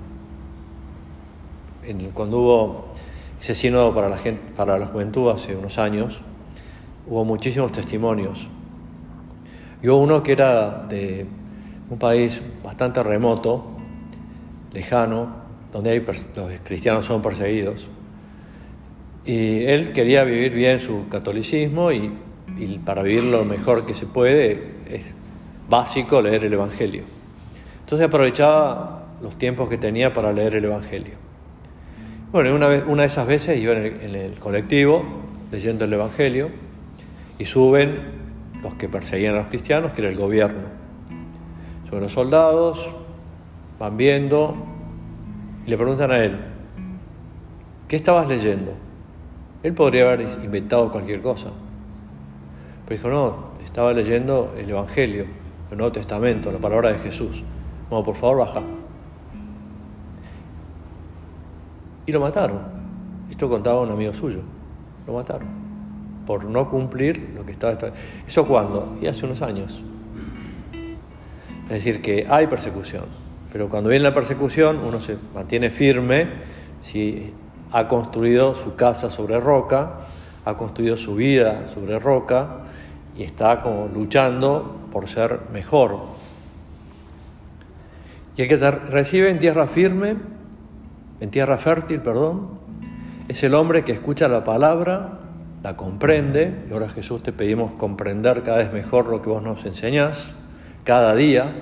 Cuando 2.14 2.38
hubo 2.38 2.86
ese 3.38 3.54
sínodo 3.54 3.94
para 3.94 4.08
la, 4.08 4.16
gente, 4.16 4.50
para 4.56 4.78
la 4.78 4.86
juventud 4.86 5.30
hace 5.30 5.54
unos 5.54 5.76
años, 5.76 6.22
hubo 7.06 7.22
muchísimos 7.26 7.70
testimonios. 7.70 8.48
Y 9.84 9.88
hubo 9.88 9.98
uno 9.98 10.22
que 10.22 10.32
era 10.32 10.86
de 10.88 11.26
un 11.90 11.98
país 11.98 12.40
bastante 12.64 13.02
remoto, 13.02 13.66
lejano, 14.72 15.30
donde 15.70 16.00
los 16.00 16.50
cristianos 16.64 17.04
son 17.04 17.20
perseguidos. 17.20 17.86
Y 19.26 19.64
él 19.64 19.92
quería 19.92 20.24
vivir 20.24 20.52
bien 20.54 20.80
su 20.80 21.06
catolicismo 21.10 21.92
y, 21.92 22.10
para 22.82 23.02
vivir 23.02 23.24
lo 23.24 23.44
mejor 23.44 23.84
que 23.84 23.92
se 23.92 24.06
puede 24.06 24.72
es 24.88 25.04
básico 25.68 26.22
leer 26.22 26.46
el 26.46 26.54
Evangelio. 26.54 27.02
Entonces 27.80 28.08
aprovechaba 28.08 29.04
los 29.20 29.36
tiempos 29.36 29.68
que 29.68 29.76
tenía 29.76 30.14
para 30.14 30.32
leer 30.32 30.56
el 30.56 30.64
Evangelio. 30.64 31.16
Bueno, 32.32 32.54
una, 32.54 32.68
vez, 32.68 32.84
una 32.86 33.02
de 33.02 33.08
esas 33.08 33.26
veces 33.26 33.60
iba 33.60 33.74
en 33.74 34.14
el, 34.14 34.32
colectivo 34.38 35.04
leyendo 35.52 35.84
el 35.84 35.92
Evangelio 35.92 36.48
y 37.38 37.44
suben 37.44 38.23
los 38.64 38.74
que 38.74 38.88
perseguían 38.88 39.34
a 39.34 39.38
los 39.38 39.46
cristianos, 39.48 39.92
que 39.92 40.00
era 40.00 40.10
el 40.10 40.16
gobierno. 40.16 40.62
Suben 41.86 42.00
los 42.00 42.12
soldados, 42.12 42.88
van 43.78 43.96
viendo 43.96 44.56
y 45.66 45.70
le 45.70 45.76
preguntan 45.76 46.10
a 46.10 46.18
él, 46.18 46.40
¿qué 47.86 47.96
estabas 47.96 48.26
leyendo? 48.26 48.72
Él 49.62 49.74
podría 49.74 50.04
haber 50.04 50.22
inventado 50.42 50.90
cualquier 50.90 51.20
cosa. 51.20 51.50
Pero 52.86 52.96
dijo, 52.96 53.08
no, 53.10 53.36
estaba 53.62 53.92
leyendo 53.92 54.54
el 54.58 54.68
Evangelio, 54.68 55.26
el 55.70 55.76
Nuevo 55.76 55.92
Testamento, 55.92 56.50
la 56.50 56.58
palabra 56.58 56.90
de 56.90 56.98
Jesús. 56.98 57.42
Bueno, 57.90 58.04
por 58.04 58.14
favor, 58.14 58.38
baja. 58.38 58.62
Y 62.06 62.12
lo 62.12 62.20
mataron. 62.20 62.60
Esto 63.30 63.48
contaba 63.48 63.82
un 63.82 63.90
amigo 63.90 64.12
suyo. 64.14 64.40
Lo 65.06 65.14
mataron. 65.14 65.63
Por 66.26 66.44
no 66.44 66.70
cumplir 66.70 67.32
lo 67.34 67.44
que 67.44 67.52
estaba 67.52 67.76
¿Eso 68.26 68.46
cuándo? 68.46 68.96
Y 69.00 69.06
hace 69.06 69.26
unos 69.26 69.42
años. 69.42 69.82
Es 71.64 71.70
decir, 71.70 72.00
que 72.02 72.26
hay 72.28 72.46
persecución. 72.46 73.04
Pero 73.52 73.68
cuando 73.68 73.90
viene 73.90 74.02
la 74.02 74.14
persecución, 74.14 74.80
uno 74.84 75.00
se 75.00 75.16
mantiene 75.34 75.70
firme 75.70 76.26
si 76.82 77.32
ha 77.72 77.88
construido 77.88 78.54
su 78.54 78.74
casa 78.74 79.10
sobre 79.10 79.40
roca, 79.40 80.00
ha 80.44 80.56
construido 80.56 80.96
su 80.96 81.14
vida 81.14 81.66
sobre 81.72 81.98
roca 81.98 82.64
y 83.16 83.22
está 83.22 83.60
como 83.60 83.88
luchando 83.88 84.76
por 84.92 85.08
ser 85.08 85.40
mejor. 85.52 85.98
Y 88.36 88.42
el 88.42 88.48
que 88.48 88.56
te 88.56 88.70
recibe 88.70 89.30
en 89.30 89.38
tierra 89.38 89.66
firme, 89.66 90.16
en 91.20 91.30
tierra 91.30 91.56
fértil, 91.58 92.00
perdón, 92.00 92.58
es 93.28 93.42
el 93.42 93.54
hombre 93.54 93.84
que 93.84 93.92
escucha 93.92 94.28
la 94.28 94.44
palabra, 94.44 95.20
la 95.64 95.78
comprende, 95.78 96.66
y 96.68 96.74
ahora 96.74 96.90
Jesús 96.90 97.22
te 97.22 97.32
pedimos 97.32 97.72
comprender 97.72 98.42
cada 98.42 98.58
vez 98.58 98.70
mejor 98.74 99.08
lo 99.08 99.22
que 99.22 99.30
vos 99.30 99.42
nos 99.42 99.64
enseñás, 99.64 100.34
cada 100.84 101.14
día, 101.14 101.54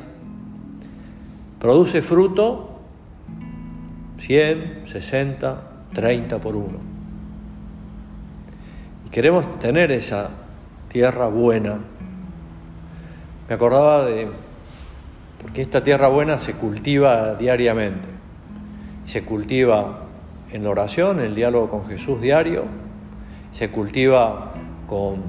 produce 1.61 2.03
fruto, 2.03 2.81
100, 4.19 4.83
60, 4.87 5.63
30 5.93 6.39
por 6.41 6.57
uno. 6.57 6.79
Y 9.07 9.11
queremos 9.11 9.61
tener 9.61 9.93
esa 9.93 10.31
tierra 10.89 11.29
buena. 11.29 11.79
Me 13.49 13.55
acordaba 13.55 14.05
de, 14.05 14.27
porque 15.41 15.63
esta 15.63 15.85
tierra 15.85 16.09
buena 16.09 16.41
se 16.41 16.55
cultiva 16.55 17.37
diariamente. 17.37 18.09
Se 19.07 19.23
cultiva 19.23 20.07
en 20.51 20.65
la 20.65 20.71
oración, 20.71 21.21
en 21.21 21.27
el 21.27 21.35
diálogo 21.37 21.69
con 21.69 21.87
Jesús 21.87 22.21
diario, 22.21 22.65
se 23.53 23.71
cultiva 23.71 24.55
con 24.89 25.23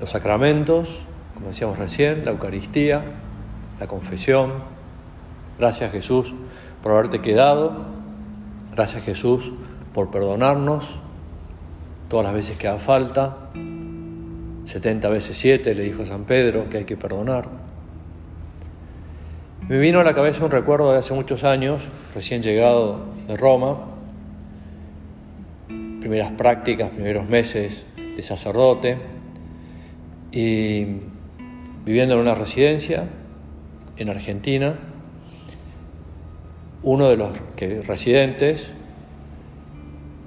los 0.00 0.10
sacramentos, 0.10 0.88
como 1.34 1.48
decíamos 1.48 1.78
recién, 1.78 2.24
la 2.24 2.32
Eucaristía, 2.32 3.02
la 3.80 3.86
confesión. 3.86 4.52
Gracias 5.58 5.92
Jesús 5.92 6.34
por 6.82 6.92
haberte 6.92 7.20
quedado 7.20 7.92
Gracias 8.74 9.04
Jesús 9.04 9.52
por 9.92 10.10
perdonarnos 10.10 10.96
todas 12.08 12.24
las 12.24 12.34
veces 12.34 12.56
que 12.56 12.68
haga 12.68 12.78
falta. 12.78 13.36
70 14.64 15.10
veces 15.10 15.36
7 15.36 15.74
le 15.74 15.82
dijo 15.82 16.06
San 16.06 16.24
Pedro 16.24 16.70
que 16.70 16.78
hay 16.78 16.84
que 16.84 16.96
perdonar. 16.96 17.50
Me 19.68 19.76
vino 19.76 20.00
a 20.00 20.04
la 20.04 20.14
cabeza 20.14 20.42
un 20.42 20.50
recuerdo 20.50 20.90
de 20.90 20.98
hace 20.98 21.12
muchos 21.12 21.44
años, 21.44 21.82
recién 22.14 22.42
llegado 22.42 23.00
de 23.26 23.36
Roma, 23.36 23.76
primeras 26.02 26.32
prácticas, 26.32 26.90
primeros 26.90 27.28
meses 27.28 27.86
de 27.96 28.22
sacerdote, 28.22 28.98
y 30.32 30.84
viviendo 31.84 32.14
en 32.14 32.20
una 32.20 32.34
residencia 32.34 33.04
en 33.96 34.08
Argentina, 34.08 34.76
uno 36.82 37.08
de 37.08 37.16
los 37.16 37.30
residentes 37.86 38.72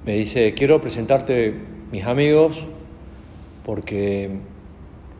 me 0.06 0.14
dice, 0.14 0.54
quiero 0.54 0.80
presentarte 0.80 1.52
mis 1.92 2.04
amigos 2.04 2.64
porque 3.62 4.30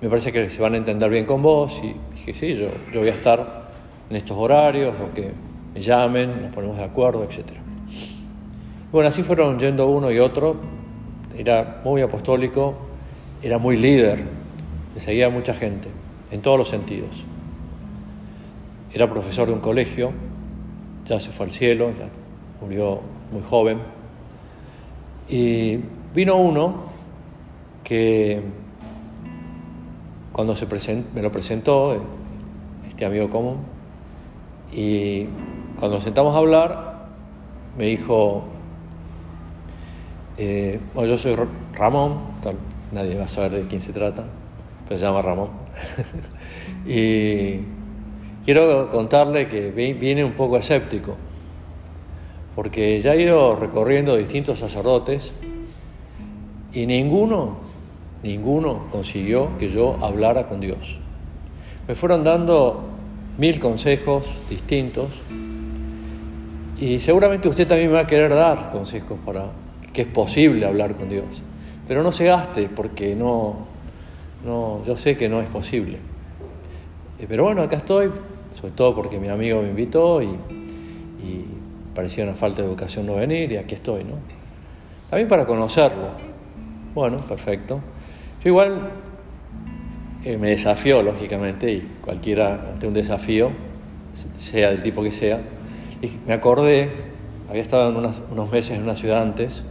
me 0.01 0.09
parece 0.09 0.33
que 0.33 0.49
se 0.49 0.63
van 0.63 0.73
a 0.73 0.77
entender 0.79 1.11
bien 1.11 1.27
con 1.27 1.43
vos. 1.43 1.79
Y 1.83 1.95
dije, 2.15 2.33
sí, 2.33 2.55
yo, 2.55 2.69
yo 2.95 3.01
voy 3.01 3.11
a 3.11 3.15
estar 3.15 3.67
en 4.09 4.17
estos 4.17 4.39
horarios, 4.39 4.95
o 5.01 5.13
que 5.13 5.33
me 5.75 5.83
llamen, 5.83 6.31
nos 6.41 6.55
ponemos 6.55 6.79
de 6.79 6.85
acuerdo, 6.85 7.25
etc. 7.25 7.66
Bueno, 8.97 9.11
así 9.11 9.23
fueron 9.23 9.59
yendo 9.59 9.89
uno 9.89 10.11
y 10.11 10.19
otro. 10.19 10.57
Era 11.37 11.83
muy 11.85 12.01
apostólico, 12.01 12.77
era 13.43 13.59
muy 13.59 13.77
líder, 13.77 14.25
le 14.95 15.01
seguía 15.03 15.29
mucha 15.29 15.53
gente, 15.53 15.91
en 16.31 16.41
todos 16.41 16.57
los 16.57 16.69
sentidos. 16.69 17.23
Era 18.91 19.11
profesor 19.11 19.49
de 19.49 19.53
un 19.53 19.61
colegio, 19.61 20.13
ya 21.05 21.21
se 21.21 21.31
fue 21.31 21.45
al 21.45 21.53
cielo, 21.53 21.91
ya 21.91 22.09
murió 22.63 23.03
muy 23.33 23.43
joven. 23.43 23.81
Y 25.29 25.79
vino 26.15 26.37
uno 26.37 26.77
que 27.85 28.41
cuando 30.33 30.57
se 30.57 30.67
me 31.15 31.21
lo 31.21 31.31
presentó, 31.31 32.03
este 32.89 33.05
amigo 33.05 33.29
común, 33.29 33.59
y 34.73 35.27
cuando 35.79 35.97
nos 35.97 36.03
sentamos 36.03 36.35
a 36.35 36.39
hablar, 36.39 37.09
me 37.77 37.85
dijo, 37.85 38.56
eh, 40.39 40.81
yo 40.95 41.19
soy 41.19 41.37
Ramón, 41.75 42.21
nadie 42.93 43.17
va 43.17 43.25
a 43.25 43.29
saber 43.29 43.53
de 43.53 43.63
quién 43.67 43.81
se 43.81 43.93
trata, 43.93 44.25
pero 44.87 44.99
se 44.99 45.07
llama 45.07 45.23
Ramón. 45.23 45.51
y 46.87 47.61
quiero 48.45 48.91
contarle 48.91 49.49
que 49.49 49.71
viene 49.71 50.25
un 50.25 50.33
poco 50.33 50.57
escéptico, 50.57 51.17
porque 52.55 53.01
ya 53.03 53.15
he 53.15 53.23
ido 53.23 53.57
recorriendo 53.57 54.17
distintos 54.17 54.59
sacerdotes 54.59 55.33
y 56.73 56.87
ninguno, 56.87 57.57
ninguno 58.23 58.87
consiguió 58.91 59.57
que 59.59 59.71
yo 59.71 59.97
hablara 60.03 60.47
con 60.47 60.61
Dios. 60.61 60.99
Me 61.89 61.95
fueron 61.95 62.25
dando 62.25 62.85
mil 63.39 63.59
consejos 63.61 64.27
distintos 64.51 65.09
y 66.79 67.01
seguramente 67.01 67.49
usted 67.49 67.67
también 67.67 67.93
va 67.93 68.01
a 68.01 68.07
querer 68.07 68.35
dar 68.35 68.71
consejos 68.71 69.19
para 69.25 69.53
que 69.97 70.03
es 70.03 70.09
posible 70.09 70.67
hablar 70.67 70.95
con 70.95 71.09
Dios. 71.09 71.25
Pero 71.89 72.03
no 72.03 72.13
se 72.13 72.27
gaste 72.27 72.69
porque 72.69 73.15
no, 73.15 73.67
no, 74.45 74.85
yo 74.85 74.95
sé 74.95 75.17
que 75.17 75.27
no 75.27 75.41
es 75.41 75.49
posible. 75.49 75.97
Eh, 77.19 77.25
pero 77.27 77.45
bueno, 77.45 77.63
acá 77.63 77.77
estoy, 77.77 78.11
sobre 78.61 78.75
todo 78.75 78.95
porque 78.95 79.19
mi 79.19 79.29
amigo 79.29 79.63
me 79.63 79.69
invitó 79.71 80.21
y, 80.21 80.27
y 80.27 81.47
parecía 81.95 82.25
una 82.25 82.35
falta 82.35 82.61
de 82.61 82.69
educación 82.69 83.07
no 83.07 83.15
venir 83.15 83.53
y 83.53 83.57
aquí 83.57 83.75
estoy, 83.75 84.05
¿no? 84.05 84.17
También 85.09 85.29
para 85.29 85.47
conocerlo. 85.47 86.09
Bueno, 86.95 87.17
perfecto. 87.17 87.81
Yo 88.45 88.51
igual 88.51 88.91
eh, 90.27 90.37
me 90.37 90.51
desafió, 90.51 91.03
lógicamente, 91.03 91.73
y 91.73 91.89
cualquiera 92.05 92.73
ante 92.73 92.87
un 92.87 92.93
desafío, 92.93 93.51
sea 94.37 94.69
del 94.69 94.83
tipo 94.83 95.03
que 95.03 95.11
sea, 95.11 95.41
y 96.03 96.11
me 96.27 96.35
acordé, 96.35 96.91
había 97.49 97.63
estado 97.63 97.89
en 97.89 98.13
unos 98.31 98.53
meses 98.53 98.77
en 98.77 98.83
una 98.83 98.95
ciudad 98.95 99.23
antes, 99.23 99.65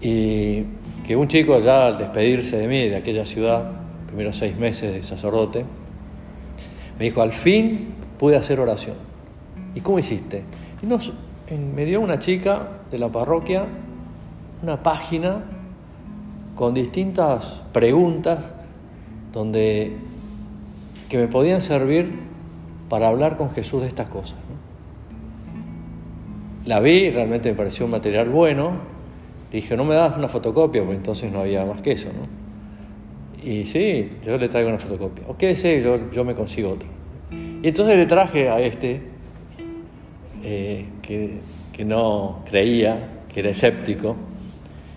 y 0.00 0.64
que 1.06 1.16
un 1.16 1.28
chico 1.28 1.54
allá 1.54 1.86
al 1.86 1.98
despedirse 1.98 2.58
de 2.58 2.68
mí, 2.68 2.88
de 2.88 2.96
aquella 2.96 3.24
ciudad, 3.24 3.70
primeros 4.06 4.36
seis 4.36 4.56
meses 4.56 4.92
de 4.92 5.02
sacerdote, 5.02 5.64
me 6.98 7.04
dijo, 7.04 7.22
al 7.22 7.32
fin 7.32 7.94
pude 8.18 8.36
hacer 8.36 8.60
oración. 8.60 8.96
¿Y 9.74 9.80
cómo 9.80 9.98
hiciste? 9.98 10.42
Y 10.82 10.86
nos, 10.86 11.12
me 11.74 11.84
dio 11.84 12.00
una 12.00 12.18
chica 12.18 12.80
de 12.90 12.98
la 12.98 13.08
parroquia 13.08 13.66
una 14.62 14.82
página 14.82 15.44
con 16.54 16.74
distintas 16.74 17.62
preguntas 17.72 18.54
donde 19.32 19.96
que 21.08 21.18
me 21.18 21.28
podían 21.28 21.60
servir 21.60 22.18
para 22.88 23.08
hablar 23.08 23.36
con 23.36 23.50
Jesús 23.50 23.82
de 23.82 23.88
estas 23.88 24.08
cosas. 24.08 24.38
La 26.64 26.80
vi, 26.80 27.10
realmente 27.10 27.50
me 27.50 27.56
pareció 27.56 27.84
un 27.84 27.92
material 27.92 28.28
bueno. 28.28 28.95
Dije, 29.56 29.76
no 29.76 29.84
me 29.84 29.94
das 29.94 30.16
una 30.16 30.28
fotocopia, 30.28 30.82
porque 30.82 30.96
entonces 30.96 31.32
no 31.32 31.40
había 31.40 31.64
más 31.64 31.80
que 31.82 31.92
eso. 31.92 32.08
¿no? 32.08 33.42
Y 33.42 33.66
sí, 33.66 34.12
yo 34.24 34.38
le 34.38 34.48
traigo 34.48 34.68
una 34.68 34.78
fotocopia. 34.78 35.24
Ok, 35.28 35.44
sí, 35.54 35.80
yo, 35.82 36.10
yo 36.10 36.24
me 36.24 36.34
consigo 36.34 36.70
otra. 36.70 36.88
Y 37.30 37.68
entonces 37.68 37.96
le 37.96 38.06
traje 38.06 38.48
a 38.48 38.60
este, 38.60 39.02
eh, 40.42 40.86
que, 41.02 41.40
que 41.72 41.84
no 41.84 42.42
creía, 42.48 43.22
que 43.32 43.40
era 43.40 43.50
escéptico, 43.50 44.16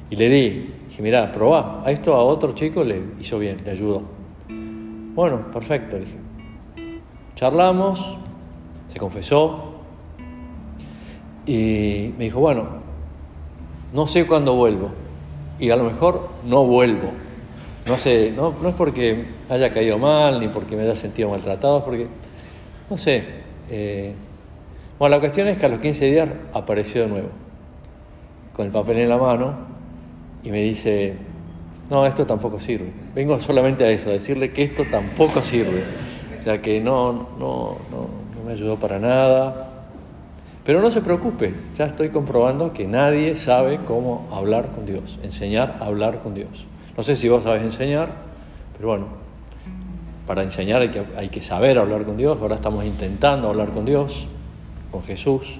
y 0.09 0.15
le 0.15 0.29
di. 0.29 0.73
Dije, 0.89 1.01
mira, 1.03 1.31
probá. 1.31 1.83
A 1.85 1.91
esto 1.91 2.13
a 2.15 2.23
otro 2.23 2.53
chico 2.53 2.83
le 2.83 3.01
hizo 3.19 3.37
bien, 3.39 3.57
le 3.63 3.71
ayudó. 3.71 4.03
Bueno, 5.13 5.51
perfecto, 5.51 5.97
dije. 5.97 6.17
Charlamos, 7.35 8.17
se 8.91 8.99
confesó 8.99 9.75
y 11.45 12.13
me 12.17 12.25
dijo, 12.25 12.39
bueno, 12.39 12.78
no 13.93 14.07
sé 14.07 14.25
cuándo 14.25 14.55
vuelvo 14.55 14.91
y 15.59 15.69
a 15.69 15.75
lo 15.75 15.83
mejor 15.83 16.29
no 16.45 16.65
vuelvo. 16.65 17.11
No 17.85 17.97
sé, 17.97 18.31
no, 18.35 18.53
es 18.67 18.75
porque 18.75 19.25
haya 19.49 19.73
caído 19.73 19.97
mal 19.97 20.39
ni 20.39 20.47
porque 20.47 20.75
me 20.75 20.83
haya 20.83 20.95
sentido 20.95 21.29
maltratado, 21.29 21.83
porque, 21.83 22.07
no 22.89 22.97
sé. 22.97 23.23
Eh, 23.69 24.13
bueno, 24.97 25.15
la 25.15 25.19
cuestión 25.19 25.47
es 25.47 25.57
que 25.57 25.65
a 25.65 25.69
los 25.69 25.79
15 25.79 26.05
días 26.05 26.29
apareció 26.53 27.03
de 27.03 27.07
nuevo, 27.07 27.29
con 28.53 28.65
el 28.65 28.71
papel 28.71 28.97
en 28.97 29.09
la 29.09 29.17
mano, 29.17 29.55
y 30.43 30.51
me 30.51 30.61
dice, 30.61 31.15
no, 31.89 32.05
esto 32.05 32.25
tampoco 32.25 32.59
sirve. 32.59 32.91
Vengo 33.15 33.39
solamente 33.39 33.83
a 33.83 33.89
eso, 33.89 34.09
a 34.09 34.13
decirle 34.13 34.51
que 34.51 34.63
esto 34.63 34.85
tampoco 34.85 35.41
sirve. 35.41 35.83
O 36.39 36.43
sea 36.43 36.61
que 36.61 36.79
no, 36.79 37.11
no, 37.39 37.77
no, 37.91 38.09
me 38.45 38.53
ayudó 38.53 38.77
para 38.77 38.99
nada. 38.99 39.68
Pero 40.69 40.83
no 40.83 40.91
se 40.91 41.01
preocupe, 41.01 41.55
ya 41.75 41.85
estoy 41.85 42.09
comprobando 42.09 42.73
que 42.73 42.85
nadie 42.85 43.35
sabe 43.35 43.79
cómo 43.85 44.27
hablar 44.31 44.71
con 44.71 44.85
Dios, 44.85 45.17
enseñar 45.23 45.77
a 45.79 45.85
hablar 45.85 46.21
con 46.21 46.35
Dios. 46.35 46.67
No 46.95 47.01
sé 47.01 47.15
si 47.15 47.27
vos 47.27 47.41
sabes 47.41 47.63
enseñar, 47.63 48.11
pero 48.77 48.89
bueno, 48.89 49.07
para 50.27 50.43
enseñar 50.43 50.81
hay 50.81 50.91
que, 50.91 51.03
hay 51.17 51.29
que 51.29 51.41
saber 51.41 51.79
hablar 51.79 52.03
con 52.03 52.17
Dios. 52.17 52.37
Ahora 52.39 52.57
estamos 52.57 52.85
intentando 52.85 53.49
hablar 53.49 53.71
con 53.71 53.83
Dios, 53.83 54.27
con 54.91 55.01
Jesús. 55.01 55.57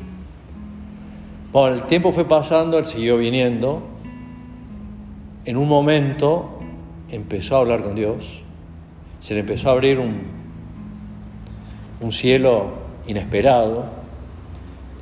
Bueno, 1.52 1.78
el 1.78 1.82
tiempo 1.88 2.12
fue 2.12 2.26
pasando, 2.26 2.78
él 2.78 2.86
siguió 2.86 3.18
viniendo, 3.18 3.82
en 5.44 5.58
un 5.58 5.68
momento 5.68 6.60
empezó 7.10 7.56
a 7.56 7.62
hablar 7.62 7.82
con 7.82 7.96
Dios, 7.96 8.44
se 9.22 9.34
le 9.34 9.40
empezó 9.40 9.70
a 9.70 9.72
abrir 9.72 9.98
un, 9.98 10.22
un 12.00 12.12
cielo 12.12 12.74
inesperado, 13.08 13.98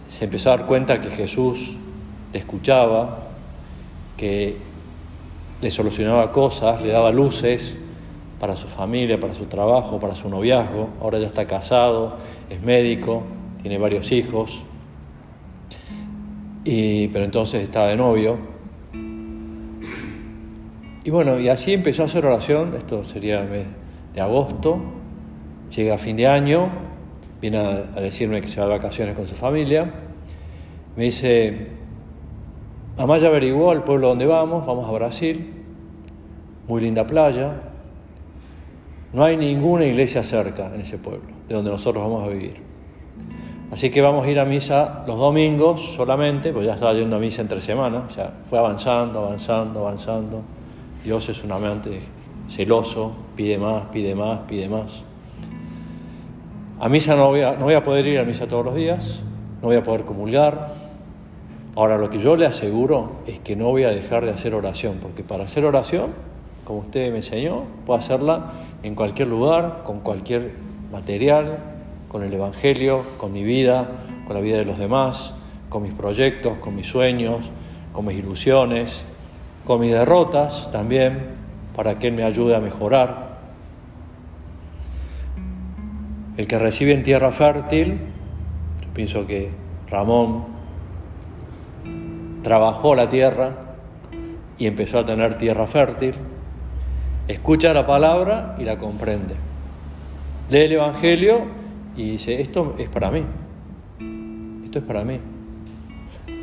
se 0.07 0.25
empezó 0.25 0.51
a 0.51 0.57
dar 0.57 0.65
cuenta 0.65 0.99
que 0.99 1.09
Jesús 1.09 1.75
le 2.31 2.39
escuchaba, 2.39 3.27
que 4.15 4.57
le 5.61 5.71
solucionaba 5.71 6.31
cosas, 6.31 6.81
le 6.81 6.89
daba 6.89 7.11
luces 7.11 7.75
para 8.39 8.55
su 8.55 8.67
familia, 8.67 9.19
para 9.19 9.33
su 9.33 9.45
trabajo, 9.45 9.99
para 9.99 10.15
su 10.15 10.29
noviazgo. 10.29 10.89
Ahora 11.01 11.19
ya 11.19 11.27
está 11.27 11.45
casado, 11.45 12.17
es 12.49 12.61
médico, 12.61 13.23
tiene 13.61 13.77
varios 13.77 14.11
hijos, 14.11 14.61
y, 16.63 17.07
pero 17.09 17.25
entonces 17.25 17.61
estaba 17.61 17.87
de 17.87 17.95
novio. 17.95 18.37
Y 21.03 21.09
bueno, 21.09 21.39
y 21.39 21.47
así 21.47 21.73
empezó 21.73 22.01
a 22.03 22.05
hacer 22.05 22.25
oración, 22.25 22.75
esto 22.77 23.05
sería 23.05 23.41
mes 23.41 23.65
de 24.13 24.19
agosto, 24.19 24.79
llega 25.73 25.95
a 25.95 25.97
fin 25.97 26.17
de 26.17 26.27
año, 26.27 26.69
viene 27.41 27.57
a, 27.57 28.01
decirme 28.01 28.41
que 28.41 28.47
se 28.47 28.59
va 28.59 28.67
de 28.67 28.73
vacaciones 28.73 29.15
con 29.15 29.27
su 29.27 29.35
familia, 29.35 29.91
me 30.95 31.03
dice, 31.05 31.67
mamá 32.97 33.17
ya 33.17 33.27
averiguó 33.27 33.71
al 33.71 33.83
pueblo 33.83 34.09
donde 34.09 34.25
vamos, 34.25 34.65
vamos 34.65 34.89
a 34.89 34.91
Brasil, 34.91 35.53
muy 36.67 36.81
linda 36.81 37.05
playa, 37.05 37.59
no 39.13 39.23
hay 39.23 39.37
ninguna 39.37 39.85
iglesia 39.85 40.23
cerca 40.23 40.73
en 40.73 40.81
ese 40.81 40.97
pueblo, 40.97 41.29
de 41.47 41.55
donde 41.55 41.71
nosotros 41.71 42.03
vamos 42.03 42.23
a 42.23 42.31
vivir. 42.31 42.67
Así 43.71 43.89
que 43.89 44.01
vamos 44.01 44.25
a 44.25 44.29
ir 44.29 44.39
a 44.39 44.45
misa 44.45 45.03
los 45.05 45.17
domingos 45.17 45.93
solamente, 45.95 46.53
pues 46.53 46.65
ya 46.65 46.73
estaba 46.73 46.93
yendo 46.93 47.17
a 47.17 47.19
misa 47.19 47.41
entre 47.41 47.59
semanas, 47.59 48.03
o 48.07 48.09
sea, 48.09 48.33
fue 48.49 48.57
avanzando, 48.57 49.25
avanzando, 49.25 49.81
avanzando. 49.81 50.41
Dios 51.03 51.27
es 51.29 51.43
un 51.43 51.51
amante 51.51 52.01
celoso, 52.47 53.13
pide 53.35 53.57
más, 53.57 53.85
pide 53.85 54.15
más, 54.15 54.39
pide 54.47 54.69
más. 54.69 55.03
A 56.79 56.89
misa 56.89 57.15
no 57.15 57.27
voy 57.27 57.41
a, 57.41 57.53
no 57.53 57.65
voy 57.65 57.73
a 57.73 57.83
poder 57.83 58.05
ir 58.05 58.19
a 58.19 58.23
misa 58.23 58.47
todos 58.47 58.65
los 58.65 58.75
días, 58.75 59.19
no 59.61 59.67
voy 59.67 59.77
a 59.77 59.83
poder 59.83 60.03
comulgar. 60.03 60.73
Ahora, 61.75 61.97
lo 61.97 62.09
que 62.09 62.19
yo 62.19 62.35
le 62.35 62.45
aseguro 62.45 63.11
es 63.27 63.39
que 63.39 63.55
no 63.55 63.65
voy 63.65 63.83
a 63.83 63.89
dejar 63.89 64.25
de 64.25 64.31
hacer 64.31 64.53
oración, 64.55 64.97
porque 65.01 65.23
para 65.23 65.43
hacer 65.45 65.65
oración, 65.65 66.13
como 66.63 66.79
usted 66.79 67.11
me 67.11 67.17
enseñó, 67.17 67.63
puedo 67.85 67.99
hacerla 67.99 68.51
en 68.83 68.95
cualquier 68.95 69.27
lugar, 69.27 69.83
con 69.85 70.01
cualquier 70.01 70.53
material, 70.91 71.59
con 72.09 72.23
el 72.23 72.33
Evangelio, 72.33 73.03
con 73.17 73.33
mi 73.33 73.43
vida, 73.43 73.87
con 74.25 74.35
la 74.35 74.41
vida 74.41 74.57
de 74.57 74.65
los 74.65 74.77
demás, 74.77 75.33
con 75.69 75.83
mis 75.83 75.93
proyectos, 75.93 76.57
con 76.57 76.75
mis 76.75 76.87
sueños, 76.87 77.49
con 77.91 78.05
mis 78.05 78.17
ilusiones, 78.17 79.03
con 79.65 79.79
mis 79.79 79.91
derrotas 79.91 80.69
también, 80.71 81.35
para 81.75 81.99
que 81.99 82.07
Él 82.07 82.13
me 82.13 82.23
ayude 82.23 82.55
a 82.55 82.59
mejorar. 82.59 83.26
El 86.37 86.47
que 86.47 86.59
recibe 86.59 86.93
en 86.93 87.03
tierra 87.03 87.31
fértil, 87.31 87.99
yo 88.81 88.93
pienso 88.93 89.25
que 89.25 89.49
Ramón 89.89 90.45
trabajó 92.43 92.95
la 92.95 93.09
tierra 93.09 93.55
y 94.57 94.67
empezó 94.67 94.99
a 94.99 95.05
tener 95.05 95.37
tierra 95.37 95.67
fértil, 95.67 96.13
escucha 97.27 97.73
la 97.73 97.85
palabra 97.85 98.55
y 98.59 98.63
la 98.63 98.77
comprende. 98.77 99.35
Lee 100.49 100.59
el 100.59 100.71
Evangelio 100.73 101.41
y 101.95 102.11
dice, 102.11 102.39
esto 102.39 102.75
es 102.77 102.87
para 102.87 103.11
mí, 103.11 103.23
esto 104.63 104.79
es 104.79 104.85
para 104.85 105.03
mí. 105.03 105.19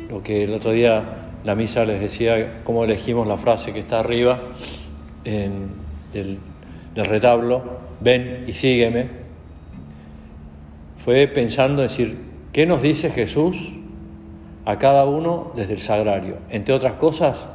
Lo 0.09 0.21
que 0.21 0.43
el 0.43 0.53
otro 0.53 0.71
día 0.71 1.31
la 1.43 1.55
misa 1.55 1.85
les 1.85 2.01
decía 2.01 2.61
cómo 2.63 2.83
elegimos 2.83 3.27
la 3.27 3.37
frase 3.37 3.71
que 3.71 3.79
está 3.79 3.99
arriba 3.99 4.41
en, 5.23 5.69
del, 6.11 6.39
retablo, 6.95 7.63
ven 7.99 8.45
y 8.47 8.53
sígueme, 8.53 9.24
fue 11.05 11.27
pensando 11.27 11.83
en 11.83 11.87
decir, 11.87 12.17
¿qué 12.51 12.65
nos 12.65 12.81
dice 12.81 13.11
Jesús 13.11 13.73
a 14.65 14.79
cada 14.79 15.05
uno 15.05 15.51
desde 15.55 15.73
el 15.73 15.79
sagrario? 15.79 16.39
Entre 16.49 16.73
otras 16.73 16.95
cosas, 16.95 17.45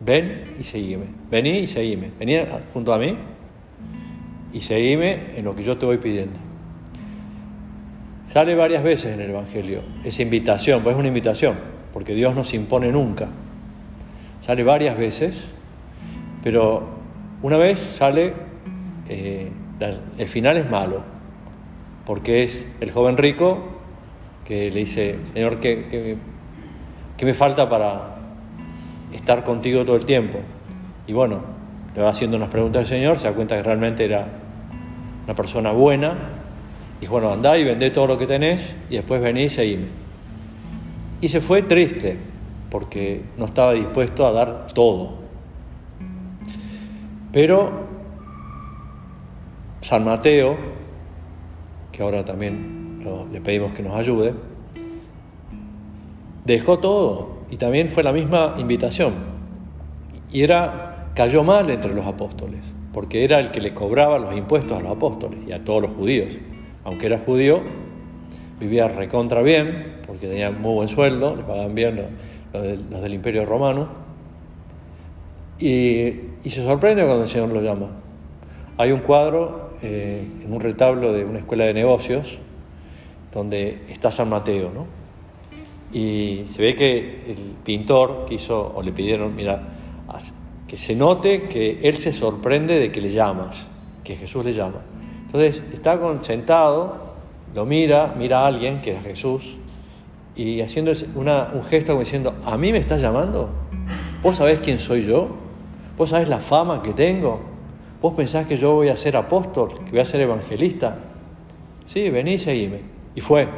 ven 0.00 0.54
y 0.58 0.64
sígueme, 0.64 1.04
vení 1.30 1.58
y 1.58 1.66
seguime, 1.66 2.12
vení 2.18 2.38
junto 2.72 2.94
a 2.94 2.98
mí 2.98 3.14
y 4.54 4.60
seguime 4.62 5.36
en 5.36 5.44
lo 5.44 5.54
que 5.54 5.62
yo 5.62 5.76
te 5.76 5.84
voy 5.84 5.98
pidiendo. 5.98 6.38
Sale 8.26 8.54
varias 8.54 8.82
veces 8.82 9.12
en 9.12 9.20
el 9.20 9.28
Evangelio 9.28 9.82
esa 10.02 10.22
invitación, 10.22 10.82
pues 10.82 10.94
es 10.94 10.98
una 10.98 11.08
invitación 11.08 11.56
porque 11.92 12.14
Dios 12.14 12.34
no 12.34 12.42
se 12.42 12.56
impone 12.56 12.90
nunca. 12.90 13.28
Sale 14.40 14.64
varias 14.64 14.96
veces, 14.96 15.44
pero 16.42 16.88
una 17.42 17.58
vez 17.58 17.78
sale, 17.80 18.32
eh, 19.10 19.50
el 20.16 20.28
final 20.28 20.56
es 20.56 20.70
malo, 20.70 21.13
porque 22.06 22.44
es 22.44 22.66
el 22.80 22.90
joven 22.90 23.16
rico 23.16 23.58
que 24.44 24.70
le 24.70 24.80
dice, 24.80 25.18
Señor, 25.32 25.60
¿qué, 25.60 26.16
me 27.22 27.34
falta 27.34 27.68
para 27.68 28.16
estar 29.12 29.44
contigo 29.44 29.84
todo 29.84 29.96
el 29.96 30.04
tiempo? 30.04 30.38
Y 31.06 31.12
bueno, 31.12 31.42
le 31.94 32.02
va 32.02 32.10
haciendo 32.10 32.36
unas 32.36 32.50
preguntas 32.50 32.80
al 32.80 32.86
Señor, 32.86 33.18
se 33.18 33.28
da 33.28 33.34
cuenta 33.34 33.56
que 33.56 33.62
realmente 33.62 34.04
era 34.04 34.26
una 35.24 35.34
persona 35.34 35.70
buena. 35.72 36.14
Y 37.00 37.06
bueno, 37.06 37.32
andá 37.32 37.58
y 37.58 37.64
vendé 37.64 37.90
todo 37.90 38.06
lo 38.06 38.18
que 38.18 38.26
tenés 38.26 38.74
y 38.88 38.96
después 38.96 39.20
venís 39.20 39.52
y 39.52 39.56
seguime. 39.56 39.86
Y 41.20 41.28
se 41.28 41.40
fue 41.40 41.62
triste 41.62 42.16
porque 42.70 43.22
no 43.36 43.46
estaba 43.46 43.72
dispuesto 43.72 44.26
a 44.26 44.32
dar 44.32 44.66
todo. 44.74 45.24
Pero 47.32 47.86
San 49.80 50.04
Mateo, 50.04 50.56
que 51.94 52.02
ahora 52.02 52.24
también 52.24 53.04
le 53.32 53.40
pedimos 53.40 53.72
que 53.72 53.82
nos 53.82 53.94
ayude, 53.94 54.34
dejó 56.44 56.78
todo 56.78 57.38
y 57.50 57.56
también 57.56 57.88
fue 57.88 58.02
la 58.02 58.12
misma 58.12 58.56
invitación. 58.58 59.14
Y 60.32 60.42
era, 60.42 61.10
cayó 61.14 61.44
mal 61.44 61.70
entre 61.70 61.94
los 61.94 62.04
apóstoles, 62.04 62.60
porque 62.92 63.24
era 63.24 63.38
el 63.38 63.52
que 63.52 63.60
le 63.60 63.74
cobraba 63.74 64.18
los 64.18 64.36
impuestos 64.36 64.76
a 64.76 64.80
los 64.80 64.90
apóstoles 64.90 65.38
y 65.46 65.52
a 65.52 65.64
todos 65.64 65.82
los 65.82 65.92
judíos. 65.92 66.34
Aunque 66.82 67.06
era 67.06 67.18
judío, 67.18 67.60
vivía 68.58 68.88
recontra 68.88 69.42
bien, 69.42 70.00
porque 70.06 70.26
tenía 70.26 70.50
muy 70.50 70.74
buen 70.74 70.88
sueldo, 70.88 71.36
le 71.36 71.44
pagaban 71.44 71.74
bien 71.74 72.00
los, 72.52 73.02
del 73.02 73.14
Imperio 73.14 73.46
Romano, 73.46 73.88
y, 75.60 76.14
se 76.44 76.62
sorprende 76.62 77.04
cuando 77.04 77.22
el 77.22 77.28
Señor 77.28 77.50
lo 77.50 77.62
llama. 77.62 77.86
Hay 78.76 78.90
un 78.90 79.00
cuadro 79.00 79.63
eh, 79.86 80.26
en 80.42 80.50
un 80.50 80.62
retablo 80.62 81.12
de 81.12 81.26
una 81.26 81.40
escuela 81.40 81.66
de 81.66 81.74
negocios 81.74 82.38
donde 83.30 83.82
está 83.90 84.10
San 84.10 84.30
Mateo, 84.30 84.70
¿no? 84.74 84.86
Y 85.92 86.44
se 86.46 86.62
ve 86.62 86.74
que 86.74 87.24
el 87.28 87.56
pintor 87.62 88.24
quiso, 88.26 88.72
o 88.74 88.82
le 88.82 88.92
pidieron, 88.92 89.34
mira, 89.34 89.62
que 90.66 90.78
se 90.78 90.96
note 90.96 91.42
que 91.42 91.80
él 91.86 91.98
se 91.98 92.14
sorprende 92.14 92.78
de 92.78 92.90
que 92.90 93.02
le 93.02 93.10
llamas, 93.10 93.66
que 94.02 94.16
Jesús 94.16 94.42
le 94.42 94.54
llama. 94.54 94.80
Entonces 95.26 95.62
está 95.74 96.00
sentado 96.20 97.14
lo 97.54 97.66
mira, 97.66 98.14
mira 98.16 98.40
a 98.40 98.46
alguien, 98.46 98.80
que 98.80 98.96
es 98.96 99.02
Jesús, 99.02 99.56
y 100.34 100.62
haciendo 100.62 100.92
un 101.14 101.62
gesto 101.64 101.92
como 101.92 102.04
diciendo, 102.04 102.34
¿a 102.46 102.56
mí 102.56 102.72
me 102.72 102.78
estás 102.78 103.02
llamando? 103.02 103.50
¿Vos 104.22 104.36
sabés 104.36 104.60
quién 104.60 104.78
soy 104.78 105.04
yo? 105.04 105.28
¿Vos 105.98 106.08
sabés 106.08 106.28
la 106.30 106.40
fama 106.40 106.82
que 106.82 106.94
tengo? 106.94 107.53
¿Vos 108.04 108.12
pensás 108.12 108.46
que 108.46 108.58
yo 108.58 108.74
voy 108.74 108.90
a 108.90 108.98
ser 108.98 109.16
apóstol, 109.16 109.82
que 109.82 109.92
voy 109.92 110.00
a 110.00 110.04
ser 110.04 110.20
evangelista? 110.20 110.98
Sí, 111.86 112.10
vení 112.10 112.34
y 112.34 112.38
seguime. 112.38 112.80
Y 113.14 113.22
fue. 113.22 113.48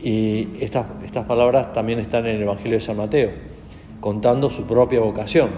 Y 0.00 0.46
estas, 0.60 0.86
estas 1.04 1.26
palabras 1.26 1.72
también 1.72 1.98
están 1.98 2.24
en 2.24 2.36
el 2.36 2.42
Evangelio 2.42 2.74
de 2.74 2.80
San 2.80 2.98
Mateo, 2.98 3.32
contando 3.98 4.48
su 4.48 4.62
propia 4.62 5.00
vocación, 5.00 5.50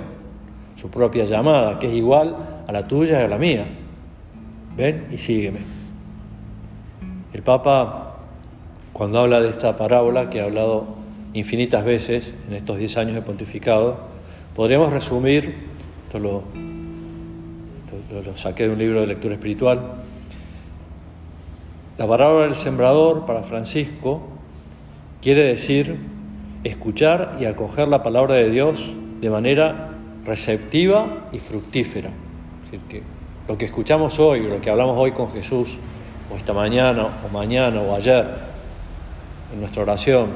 su 0.77 0.89
propia 0.89 1.27
llamada, 1.27 1.79
que 1.79 1.89
es 1.89 1.93
igual 1.95 2.65
a 2.67 2.73
la 2.73 2.89
tuya 2.89 3.21
y 3.21 3.25
a 3.25 3.29
la 3.29 3.37
mía. 3.37 3.67
Ven 4.75 5.09
y 5.13 5.19
sígueme. 5.19 5.59
El 7.35 7.43
Papa, 7.43 8.17
cuando 8.95 9.21
habla 9.21 9.43
de 9.43 9.51
esta 9.51 9.77
parábola, 9.77 10.31
que 10.31 10.41
ha 10.41 10.45
hablado 10.45 10.87
infinitas 11.35 11.85
veces 11.85 12.33
en 12.49 12.55
estos 12.55 12.79
10 12.79 12.97
años 12.97 13.15
de 13.15 13.21
pontificado, 13.21 13.99
podríamos 14.57 14.91
resumir, 14.91 15.55
esto 16.07 16.19
lo, 16.19 16.64
lo, 18.23 18.37
saqué 18.37 18.65
de 18.65 18.71
un 18.71 18.79
libro 18.79 19.01
de 19.01 19.07
lectura 19.07 19.35
espiritual, 19.35 19.81
la 21.97 22.07
parábola 22.07 22.47
del 22.47 22.57
sembrador 22.57 23.25
para 23.25 23.43
Francisco 23.43 24.23
quiere 25.23 25.45
decir 25.45 25.97
escuchar 26.65 27.37
y 27.41 27.45
acoger 27.45 27.89
la 27.89 28.03
palabra 28.03 28.35
de 28.35 28.51
Dios 28.51 28.85
de 29.21 29.31
manera 29.31 29.91
receptiva 30.25 31.29
y 31.33 31.39
fructífera. 31.39 32.11
Es 32.65 32.71
decir, 32.71 32.81
que 32.89 33.03
lo 33.47 33.59
que 33.59 33.67
escuchamos 33.67 34.19
hoy, 34.19 34.41
lo 34.41 34.61
que 34.61 34.71
hablamos 34.71 34.97
hoy 34.99 35.13
con 35.13 35.31
Jesús, 35.31 35.77
o 36.33 36.37
esta 36.37 36.53
mañana, 36.53 37.09
o 37.25 37.33
mañana, 37.33 37.81
o 37.81 37.95
ayer, 37.95 38.27
en 39.53 39.61
nuestra 39.61 39.83
oración, 39.83 40.29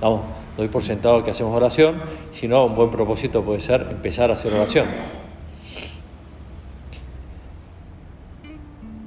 vamos, 0.00 0.22
doy 0.56 0.68
por 0.68 0.82
sentado 0.82 1.22
que 1.24 1.32
hacemos 1.32 1.54
oración, 1.54 1.96
si 2.32 2.48
no, 2.48 2.64
un 2.64 2.74
buen 2.74 2.90
propósito 2.90 3.42
puede 3.42 3.60
ser 3.60 3.86
empezar 3.90 4.30
a 4.30 4.34
hacer 4.34 4.52
oración. 4.54 4.86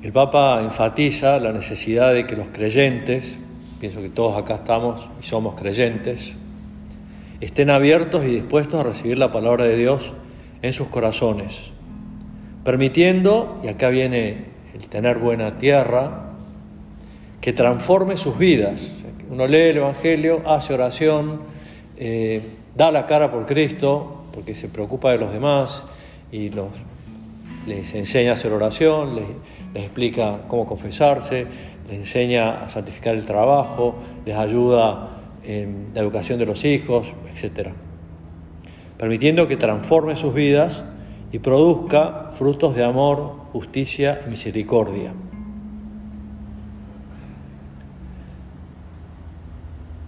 El 0.04 0.12
Papa 0.12 0.60
enfatiza 0.62 1.39
la 1.39 1.54
necesidad 1.54 2.13
de 2.13 2.28
que 2.28 2.36
los 2.36 2.50
creyentes, 2.50 3.38
pienso 3.80 4.02
que 4.02 4.10
todos 4.10 4.36
acá 4.36 4.56
estamos 4.56 5.08
y 5.22 5.26
somos 5.26 5.56
creyentes, 5.56 6.34
estén 7.39 7.70
abiertos 7.70 8.26
y 8.26 8.36
dispuestos 8.36 8.82
a 8.82 8.84
recibir 8.84 9.18
la 9.18 9.32
palabra 9.32 9.63
de 9.63 9.78
Dios 9.78 10.12
en 10.62 10.74
sus 10.74 10.89
corazones, 10.89 11.56
permitiendo, 12.66 13.62
y 13.63 13.70
acá 13.70 13.88
viene 13.88 14.48
el 14.74 14.89
tener 14.89 15.20
buena 15.20 15.58
tierra, 15.58 16.32
que 17.39 17.54
transforme 17.54 18.18
sus 18.18 18.38
vidas. 18.38 18.92
Uno 19.32 19.48
lee 19.48 19.70
el 19.70 19.78
Evangelio, 19.78 20.42
hace 20.46 20.74
oración, 20.74 21.39
eh, 21.96 22.42
da 22.76 22.92
la 22.92 23.06
cara 23.06 23.32
por 23.32 23.46
Cristo, 23.46 24.26
porque 24.34 24.54
se 24.54 24.68
preocupa 24.68 25.13
de 25.13 25.20
los 25.20 25.32
demás 25.32 25.86
y 26.30 26.52
les 27.68 27.94
enseña 27.94 28.32
a 28.32 28.34
hacer 28.34 28.52
oración, 28.52 29.16
les, 29.16 29.28
les 29.74 29.84
explica 29.84 30.42
cómo 30.48 30.66
confesarse, 30.66 31.48
les 31.90 32.00
enseña 32.00 32.64
a 32.64 32.70
santificar 32.70 33.16
el 33.16 33.26
trabajo, 33.26 33.96
les 34.26 34.36
ayuda 34.36 35.10
en 35.44 35.92
la 35.94 36.02
educación 36.02 36.40
de 36.40 36.46
los 36.46 36.64
hijos, 36.64 37.08
etc. 37.34 37.70
Permitiendo 38.98 39.48
que 39.48 39.58
transforme 39.58 40.16
sus 40.16 40.34
vidas 40.34 40.84
y 41.32 41.40
produzca 41.40 42.30
frutos 42.34 42.76
de 42.76 42.84
amor, 42.84 43.36
justicia 43.52 44.22
y 44.26 44.30
misericordia. 44.30 45.12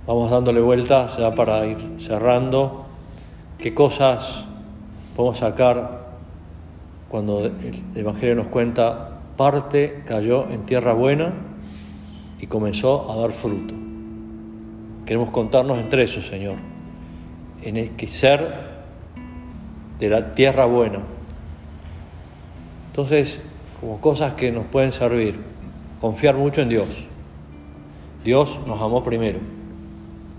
Vamos 0.07 0.29
dándole 0.29 0.61
vueltas 0.61 1.17
ya 1.17 1.33
para 1.33 1.65
ir 1.65 1.77
cerrando. 1.97 2.85
¿Qué 3.57 3.73
cosas 3.73 4.45
podemos 5.15 5.39
sacar 5.39 6.05
cuando 7.09 7.43
el 7.43 7.53
Evangelio 7.95 8.35
nos 8.35 8.47
cuenta 8.47 9.14
parte 9.37 10.03
cayó 10.05 10.49
en 10.49 10.65
tierra 10.65 10.93
buena 10.93 11.33
y 12.39 12.47
comenzó 12.47 13.11
a 13.11 13.15
dar 13.15 13.31
fruto. 13.31 13.73
Queremos 15.05 15.29
contarnos 15.29 15.77
entre 15.77 16.03
esos, 16.03 16.25
Señor, 16.25 16.55
en 17.61 17.77
el 17.77 17.91
que 17.91 18.07
ser 18.07 18.75
de 19.99 20.09
la 20.09 20.33
tierra 20.33 20.65
buena. 20.65 20.99
Entonces, 22.87 23.39
como 23.79 23.99
cosas 23.99 24.33
que 24.33 24.51
nos 24.51 24.65
pueden 24.65 24.91
servir, 24.91 25.39
confiar 26.01 26.35
mucho 26.35 26.61
en 26.61 26.69
Dios. 26.69 26.87
Dios 28.23 28.59
nos 28.65 28.81
amó 28.81 29.03
primero. 29.03 29.39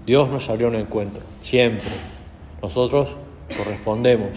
Dios 0.04 0.28
nos 0.30 0.48
abrió 0.48 0.68
un 0.68 0.76
encuentro, 0.76 1.22
siempre. 1.42 1.90
Nosotros 2.62 3.16
correspondemos. 3.56 4.30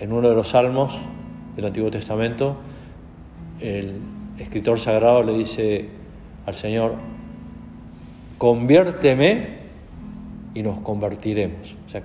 En 0.00 0.12
uno 0.12 0.28
de 0.28 0.34
los 0.34 0.48
salmos 0.48 0.96
del 1.58 1.66
Antiguo 1.66 1.90
Testamento, 1.90 2.54
el 3.58 3.98
escritor 4.38 4.78
sagrado 4.78 5.24
le 5.24 5.36
dice 5.36 5.88
al 6.46 6.54
Señor, 6.54 6.94
conviérteme 8.38 9.58
y 10.54 10.62
nos 10.62 10.78
convertiremos. 10.78 11.74
O 11.84 11.90
sea, 11.90 12.00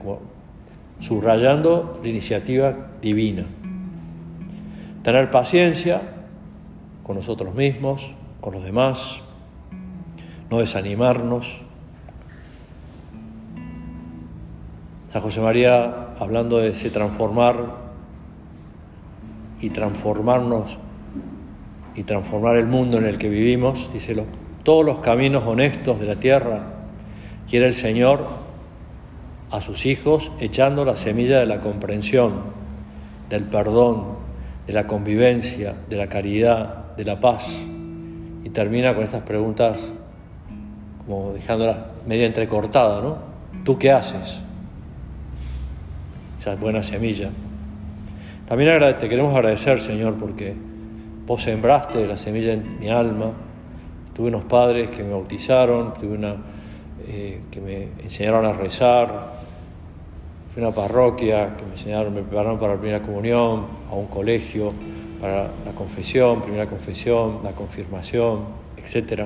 subrayando 1.00 2.00
la 2.02 2.10
iniciativa 2.10 2.76
divina. 3.00 3.46
Tener 5.04 5.30
paciencia 5.30 6.02
con 7.04 7.18
nosotros 7.18 7.54
mismos, 7.54 8.12
con 8.42 8.54
los 8.54 8.64
demás, 8.64 9.22
no 10.50 10.58
desanimarnos. 10.58 11.62
San 15.10 15.22
José 15.22 15.42
María, 15.42 16.08
hablando 16.18 16.58
de 16.58 16.70
ese 16.70 16.90
transformar 16.90 17.83
y 19.62 19.70
transformarnos 19.70 20.78
y 21.96 22.04
transformar 22.04 22.58
el 22.58 22.66
mundo 22.66 22.98
en 22.98 23.06
el 23.06 23.18
que 23.18 23.30
vivimos, 23.30 23.92
dice, 23.94 24.16
todos 24.64 24.86
los 24.86 25.00
caminos 25.00 25.44
honestos 25.46 26.00
de 26.00 26.06
la 26.06 26.16
tierra 26.16 26.64
quiere 27.50 27.68
el 27.68 27.74
Señor 27.74 28.26
a 29.52 29.62
sus 29.62 29.86
hijos 29.86 30.32
echando 30.40 30.86
la 30.86 30.96
semilla 30.96 31.40
de 31.40 31.46
la 31.46 31.62
comprensión, 31.62 32.42
del 33.30 33.44
perdón, 33.44 34.18
de 34.66 34.74
la 34.74 34.88
convivencia, 34.88 35.76
de 35.90 35.98
la 35.98 36.08
caridad, 36.08 36.96
de 36.96 37.06
la 37.06 37.20
paz. 37.20 37.54
Y 38.44 38.50
termina 38.50 38.96
con 38.96 39.04
estas 39.04 39.22
preguntas 39.22 39.92
como 41.06 41.34
dejándolas 41.34 41.78
media 42.08 42.26
entrecortada, 42.26 43.02
¿no? 43.02 43.18
¿Tú 43.64 43.78
qué 43.78 43.92
haces? 43.92 44.40
Esa 46.40 46.56
buena 46.56 46.82
semilla. 46.82 47.30
También 48.48 48.98
te 49.00 49.08
queremos 49.08 49.34
agradecer, 49.34 49.80
Señor, 49.80 50.16
porque 50.16 50.54
vos 51.26 51.42
sembraste 51.42 52.06
la 52.06 52.18
semilla 52.18 52.54
en 52.54 52.80
mi 52.80 52.90
alma. 52.90 53.32
Tuve 54.14 54.28
unos 54.28 54.44
padres 54.44 54.90
que 54.90 55.02
me 55.02 55.12
bautizaron, 55.12 55.94
tuve 55.94 56.16
una 56.16 56.36
eh, 57.08 57.42
que 57.50 57.62
me 57.62 57.88
enseñaron 58.04 58.46
a 58.46 58.52
rezar, 58.52 59.32
fui 60.54 60.62
a 60.62 60.68
una 60.68 60.76
parroquia 60.76 61.56
que 61.56 61.64
me 61.64 61.72
enseñaron, 61.72 62.14
me 62.14 62.22
prepararon 62.22 62.60
para 62.60 62.74
la 62.74 62.80
primera 62.80 63.02
comunión, 63.02 63.66
a 63.90 63.96
un 63.96 64.08
colegio 64.08 64.74
para 65.22 65.44
la 65.66 65.72
confesión, 65.74 66.42
primera 66.42 66.68
confesión, 66.68 67.40
la 67.46 67.54
confirmación, 67.54 68.42
etc. 68.76 69.24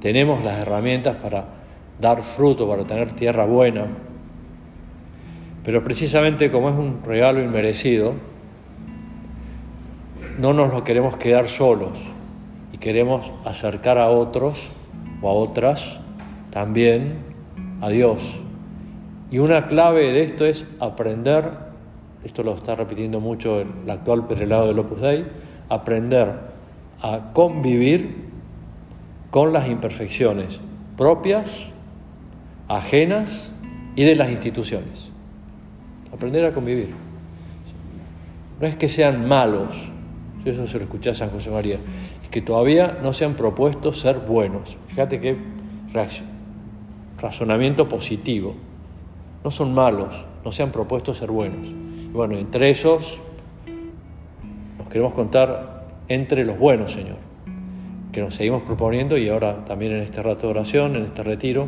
Tenemos 0.00 0.42
las 0.42 0.58
herramientas 0.58 1.16
para 1.16 1.44
dar 2.00 2.22
fruto, 2.22 2.68
para 2.68 2.84
tener 2.84 3.12
tierra 3.12 3.46
buena, 3.46 3.86
pero 5.64 5.84
precisamente 5.84 6.50
como 6.50 6.70
es 6.70 6.76
un 6.76 7.02
regalo 7.04 7.42
inmerecido, 7.42 8.14
no 10.38 10.52
nos 10.54 10.72
lo 10.72 10.84
queremos 10.84 11.16
quedar 11.16 11.48
solos 11.48 11.98
y 12.72 12.78
queremos 12.78 13.30
acercar 13.44 13.98
a 13.98 14.08
otros 14.08 14.68
o 15.20 15.28
a 15.28 15.32
otras 15.32 15.98
también 16.50 17.18
a 17.80 17.88
Dios. 17.88 18.22
Y 19.30 19.38
una 19.38 19.68
clave 19.68 20.12
de 20.12 20.22
esto 20.22 20.44
es 20.44 20.64
aprender, 20.80 21.50
esto 22.24 22.42
lo 22.42 22.54
está 22.54 22.74
repitiendo 22.74 23.20
mucho 23.20 23.60
el 23.60 23.88
actual 23.88 24.26
prelado 24.26 24.66
del 24.66 24.78
Opus 24.78 25.00
Dei, 25.00 25.26
aprender 25.68 26.34
a 27.02 27.32
convivir 27.32 28.28
con 29.30 29.52
las 29.52 29.68
imperfecciones 29.68 30.60
propias, 30.96 31.66
ajenas 32.68 33.52
y 33.94 34.04
de 34.04 34.16
las 34.16 34.30
instituciones. 34.30 35.09
Aprender 36.20 36.44
a 36.44 36.52
convivir. 36.52 36.90
No 38.60 38.66
es 38.66 38.76
que 38.76 38.90
sean 38.90 39.26
malos, 39.26 39.70
eso 40.44 40.66
se 40.66 40.76
lo 40.76 40.84
escuché 40.84 41.08
a 41.08 41.14
San 41.14 41.30
José 41.30 41.48
María, 41.48 41.78
es 42.22 42.28
que 42.28 42.42
todavía 42.42 42.98
no 43.02 43.14
se 43.14 43.24
han 43.24 43.36
propuesto 43.36 43.94
ser 43.94 44.18
buenos. 44.18 44.76
Fíjate 44.88 45.18
qué 45.18 45.38
razonamiento 47.18 47.88
positivo. 47.88 48.54
No 49.42 49.50
son 49.50 49.72
malos, 49.72 50.26
no 50.44 50.52
se 50.52 50.62
han 50.62 50.72
propuesto 50.72 51.14
ser 51.14 51.30
buenos. 51.30 51.66
Y 51.66 52.10
bueno, 52.12 52.36
entre 52.36 52.68
esos 52.68 53.18
nos 54.76 54.88
queremos 54.90 55.14
contar 55.14 55.86
entre 56.08 56.44
los 56.44 56.58
buenos, 56.58 56.92
Señor, 56.92 57.16
que 58.12 58.20
nos 58.20 58.34
seguimos 58.34 58.60
proponiendo 58.64 59.16
y 59.16 59.30
ahora 59.30 59.64
también 59.64 59.92
en 59.92 60.00
este 60.00 60.22
rato 60.22 60.48
de 60.48 60.48
oración, 60.48 60.96
en 60.96 61.06
este 61.06 61.22
retiro, 61.22 61.66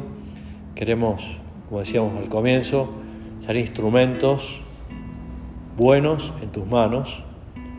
queremos, 0.75 1.39
como 1.71 1.81
decíamos 1.81 2.19
al 2.19 2.29
comienzo, 2.29 2.99
ser 3.45 3.57
instrumentos 3.57 4.61
buenos 5.77 6.33
en 6.41 6.51
tus 6.51 6.67
manos. 6.67 7.25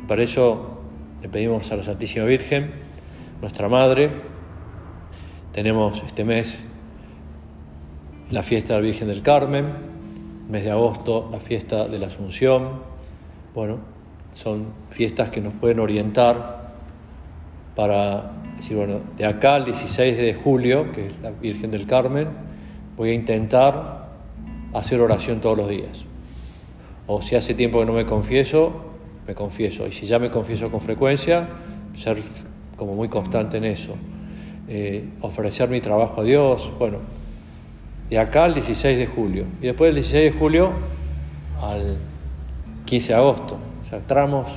Para 0.08 0.24
eso 0.24 0.82
le 1.22 1.30
pedimos 1.30 1.72
a 1.72 1.78
la 1.78 1.84
Santísima 1.84 2.26
Virgen, 2.26 2.72
nuestra 3.40 3.70
Madre. 3.70 4.10
Tenemos 5.54 6.04
este 6.06 6.26
mes 6.26 6.60
la 8.30 8.44
fiesta 8.44 8.74
de 8.74 8.80
la 8.80 8.86
Virgen 8.86 9.08
del 9.08 9.22
Carmen, 9.24 9.66
mes 10.50 10.64
de 10.64 10.72
agosto 10.72 11.30
la 11.32 11.40
fiesta 11.40 11.88
de 11.88 11.98
la 11.98 12.08
Asunción. 12.08 12.82
Bueno, 13.56 13.78
son 14.34 14.66
fiestas 14.90 15.30
que 15.30 15.40
nos 15.40 15.54
pueden 15.54 15.80
orientar 15.80 16.74
para 17.74 18.32
decir, 18.58 18.76
bueno, 18.76 19.00
de 19.16 19.26
acá 19.26 19.56
al 19.56 19.66
16 19.66 20.18
de 20.18 20.34
julio, 20.34 20.92
que 20.92 21.08
es 21.08 21.20
la 21.22 21.32
Virgen 21.32 21.72
del 21.72 21.88
Carmen, 21.88 22.28
voy 22.98 23.12
a 23.12 23.14
intentar 23.14 24.03
hacer 24.74 25.00
oración 25.02 25.42
todos 25.42 25.58
los 25.58 25.70
días. 25.70 26.04
O 27.08 27.22
si 27.22 27.36
hace 27.36 27.54
tiempo 27.54 27.80
que 27.80 27.86
no 27.86 27.94
me 27.94 28.06
confieso, 28.06 28.74
me 29.28 29.36
confieso. 29.36 29.88
Y 29.88 29.92
si 29.92 30.06
ya 30.06 30.20
me 30.20 30.30
confieso 30.30 30.72
con 30.72 30.82
frecuencia, 30.82 31.48
ser 31.96 32.18
como 32.78 32.96
muy 32.96 33.10
constante 33.10 33.58
en 33.58 33.66
eso. 33.66 33.94
Eh, 34.68 35.06
ofrecer 35.22 35.70
mi 35.70 35.82
trabajo 35.82 36.22
a 36.22 36.24
Dios, 36.24 36.72
bueno, 36.80 37.00
de 38.10 38.18
acá 38.18 38.46
al 38.46 38.54
16 38.54 38.98
de 38.98 39.08
julio. 39.08 39.46
Y 39.62 39.68
después 39.68 39.90
del 39.90 39.96
16 39.96 40.34
de 40.34 40.40
julio 40.40 40.72
al 41.62 41.98
15 42.86 43.08
de 43.08 43.20
agosto. 43.20 43.58
O 43.86 43.90
sea, 43.90 44.00
tramos 44.00 44.48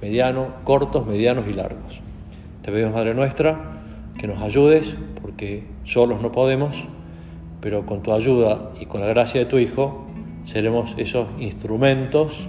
medianos, 0.00 0.48
cortos, 0.64 1.06
medianos 1.06 1.46
y 1.48 1.52
largos. 1.52 2.00
Te 2.62 2.70
pedimos, 2.70 2.94
Madre 2.94 3.14
Nuestra, 3.14 3.80
que 4.18 4.26
nos 4.26 4.42
ayudes, 4.42 4.94
porque 5.20 5.64
solos 5.84 6.20
no 6.20 6.32
podemos, 6.32 6.84
pero 7.60 7.86
con 7.86 8.02
tu 8.02 8.12
ayuda 8.12 8.72
y 8.80 8.86
con 8.86 9.00
la 9.00 9.06
gracia 9.06 9.40
de 9.40 9.46
tu 9.46 9.58
Hijo 9.58 10.06
seremos 10.44 10.94
esos 10.96 11.28
instrumentos 11.38 12.48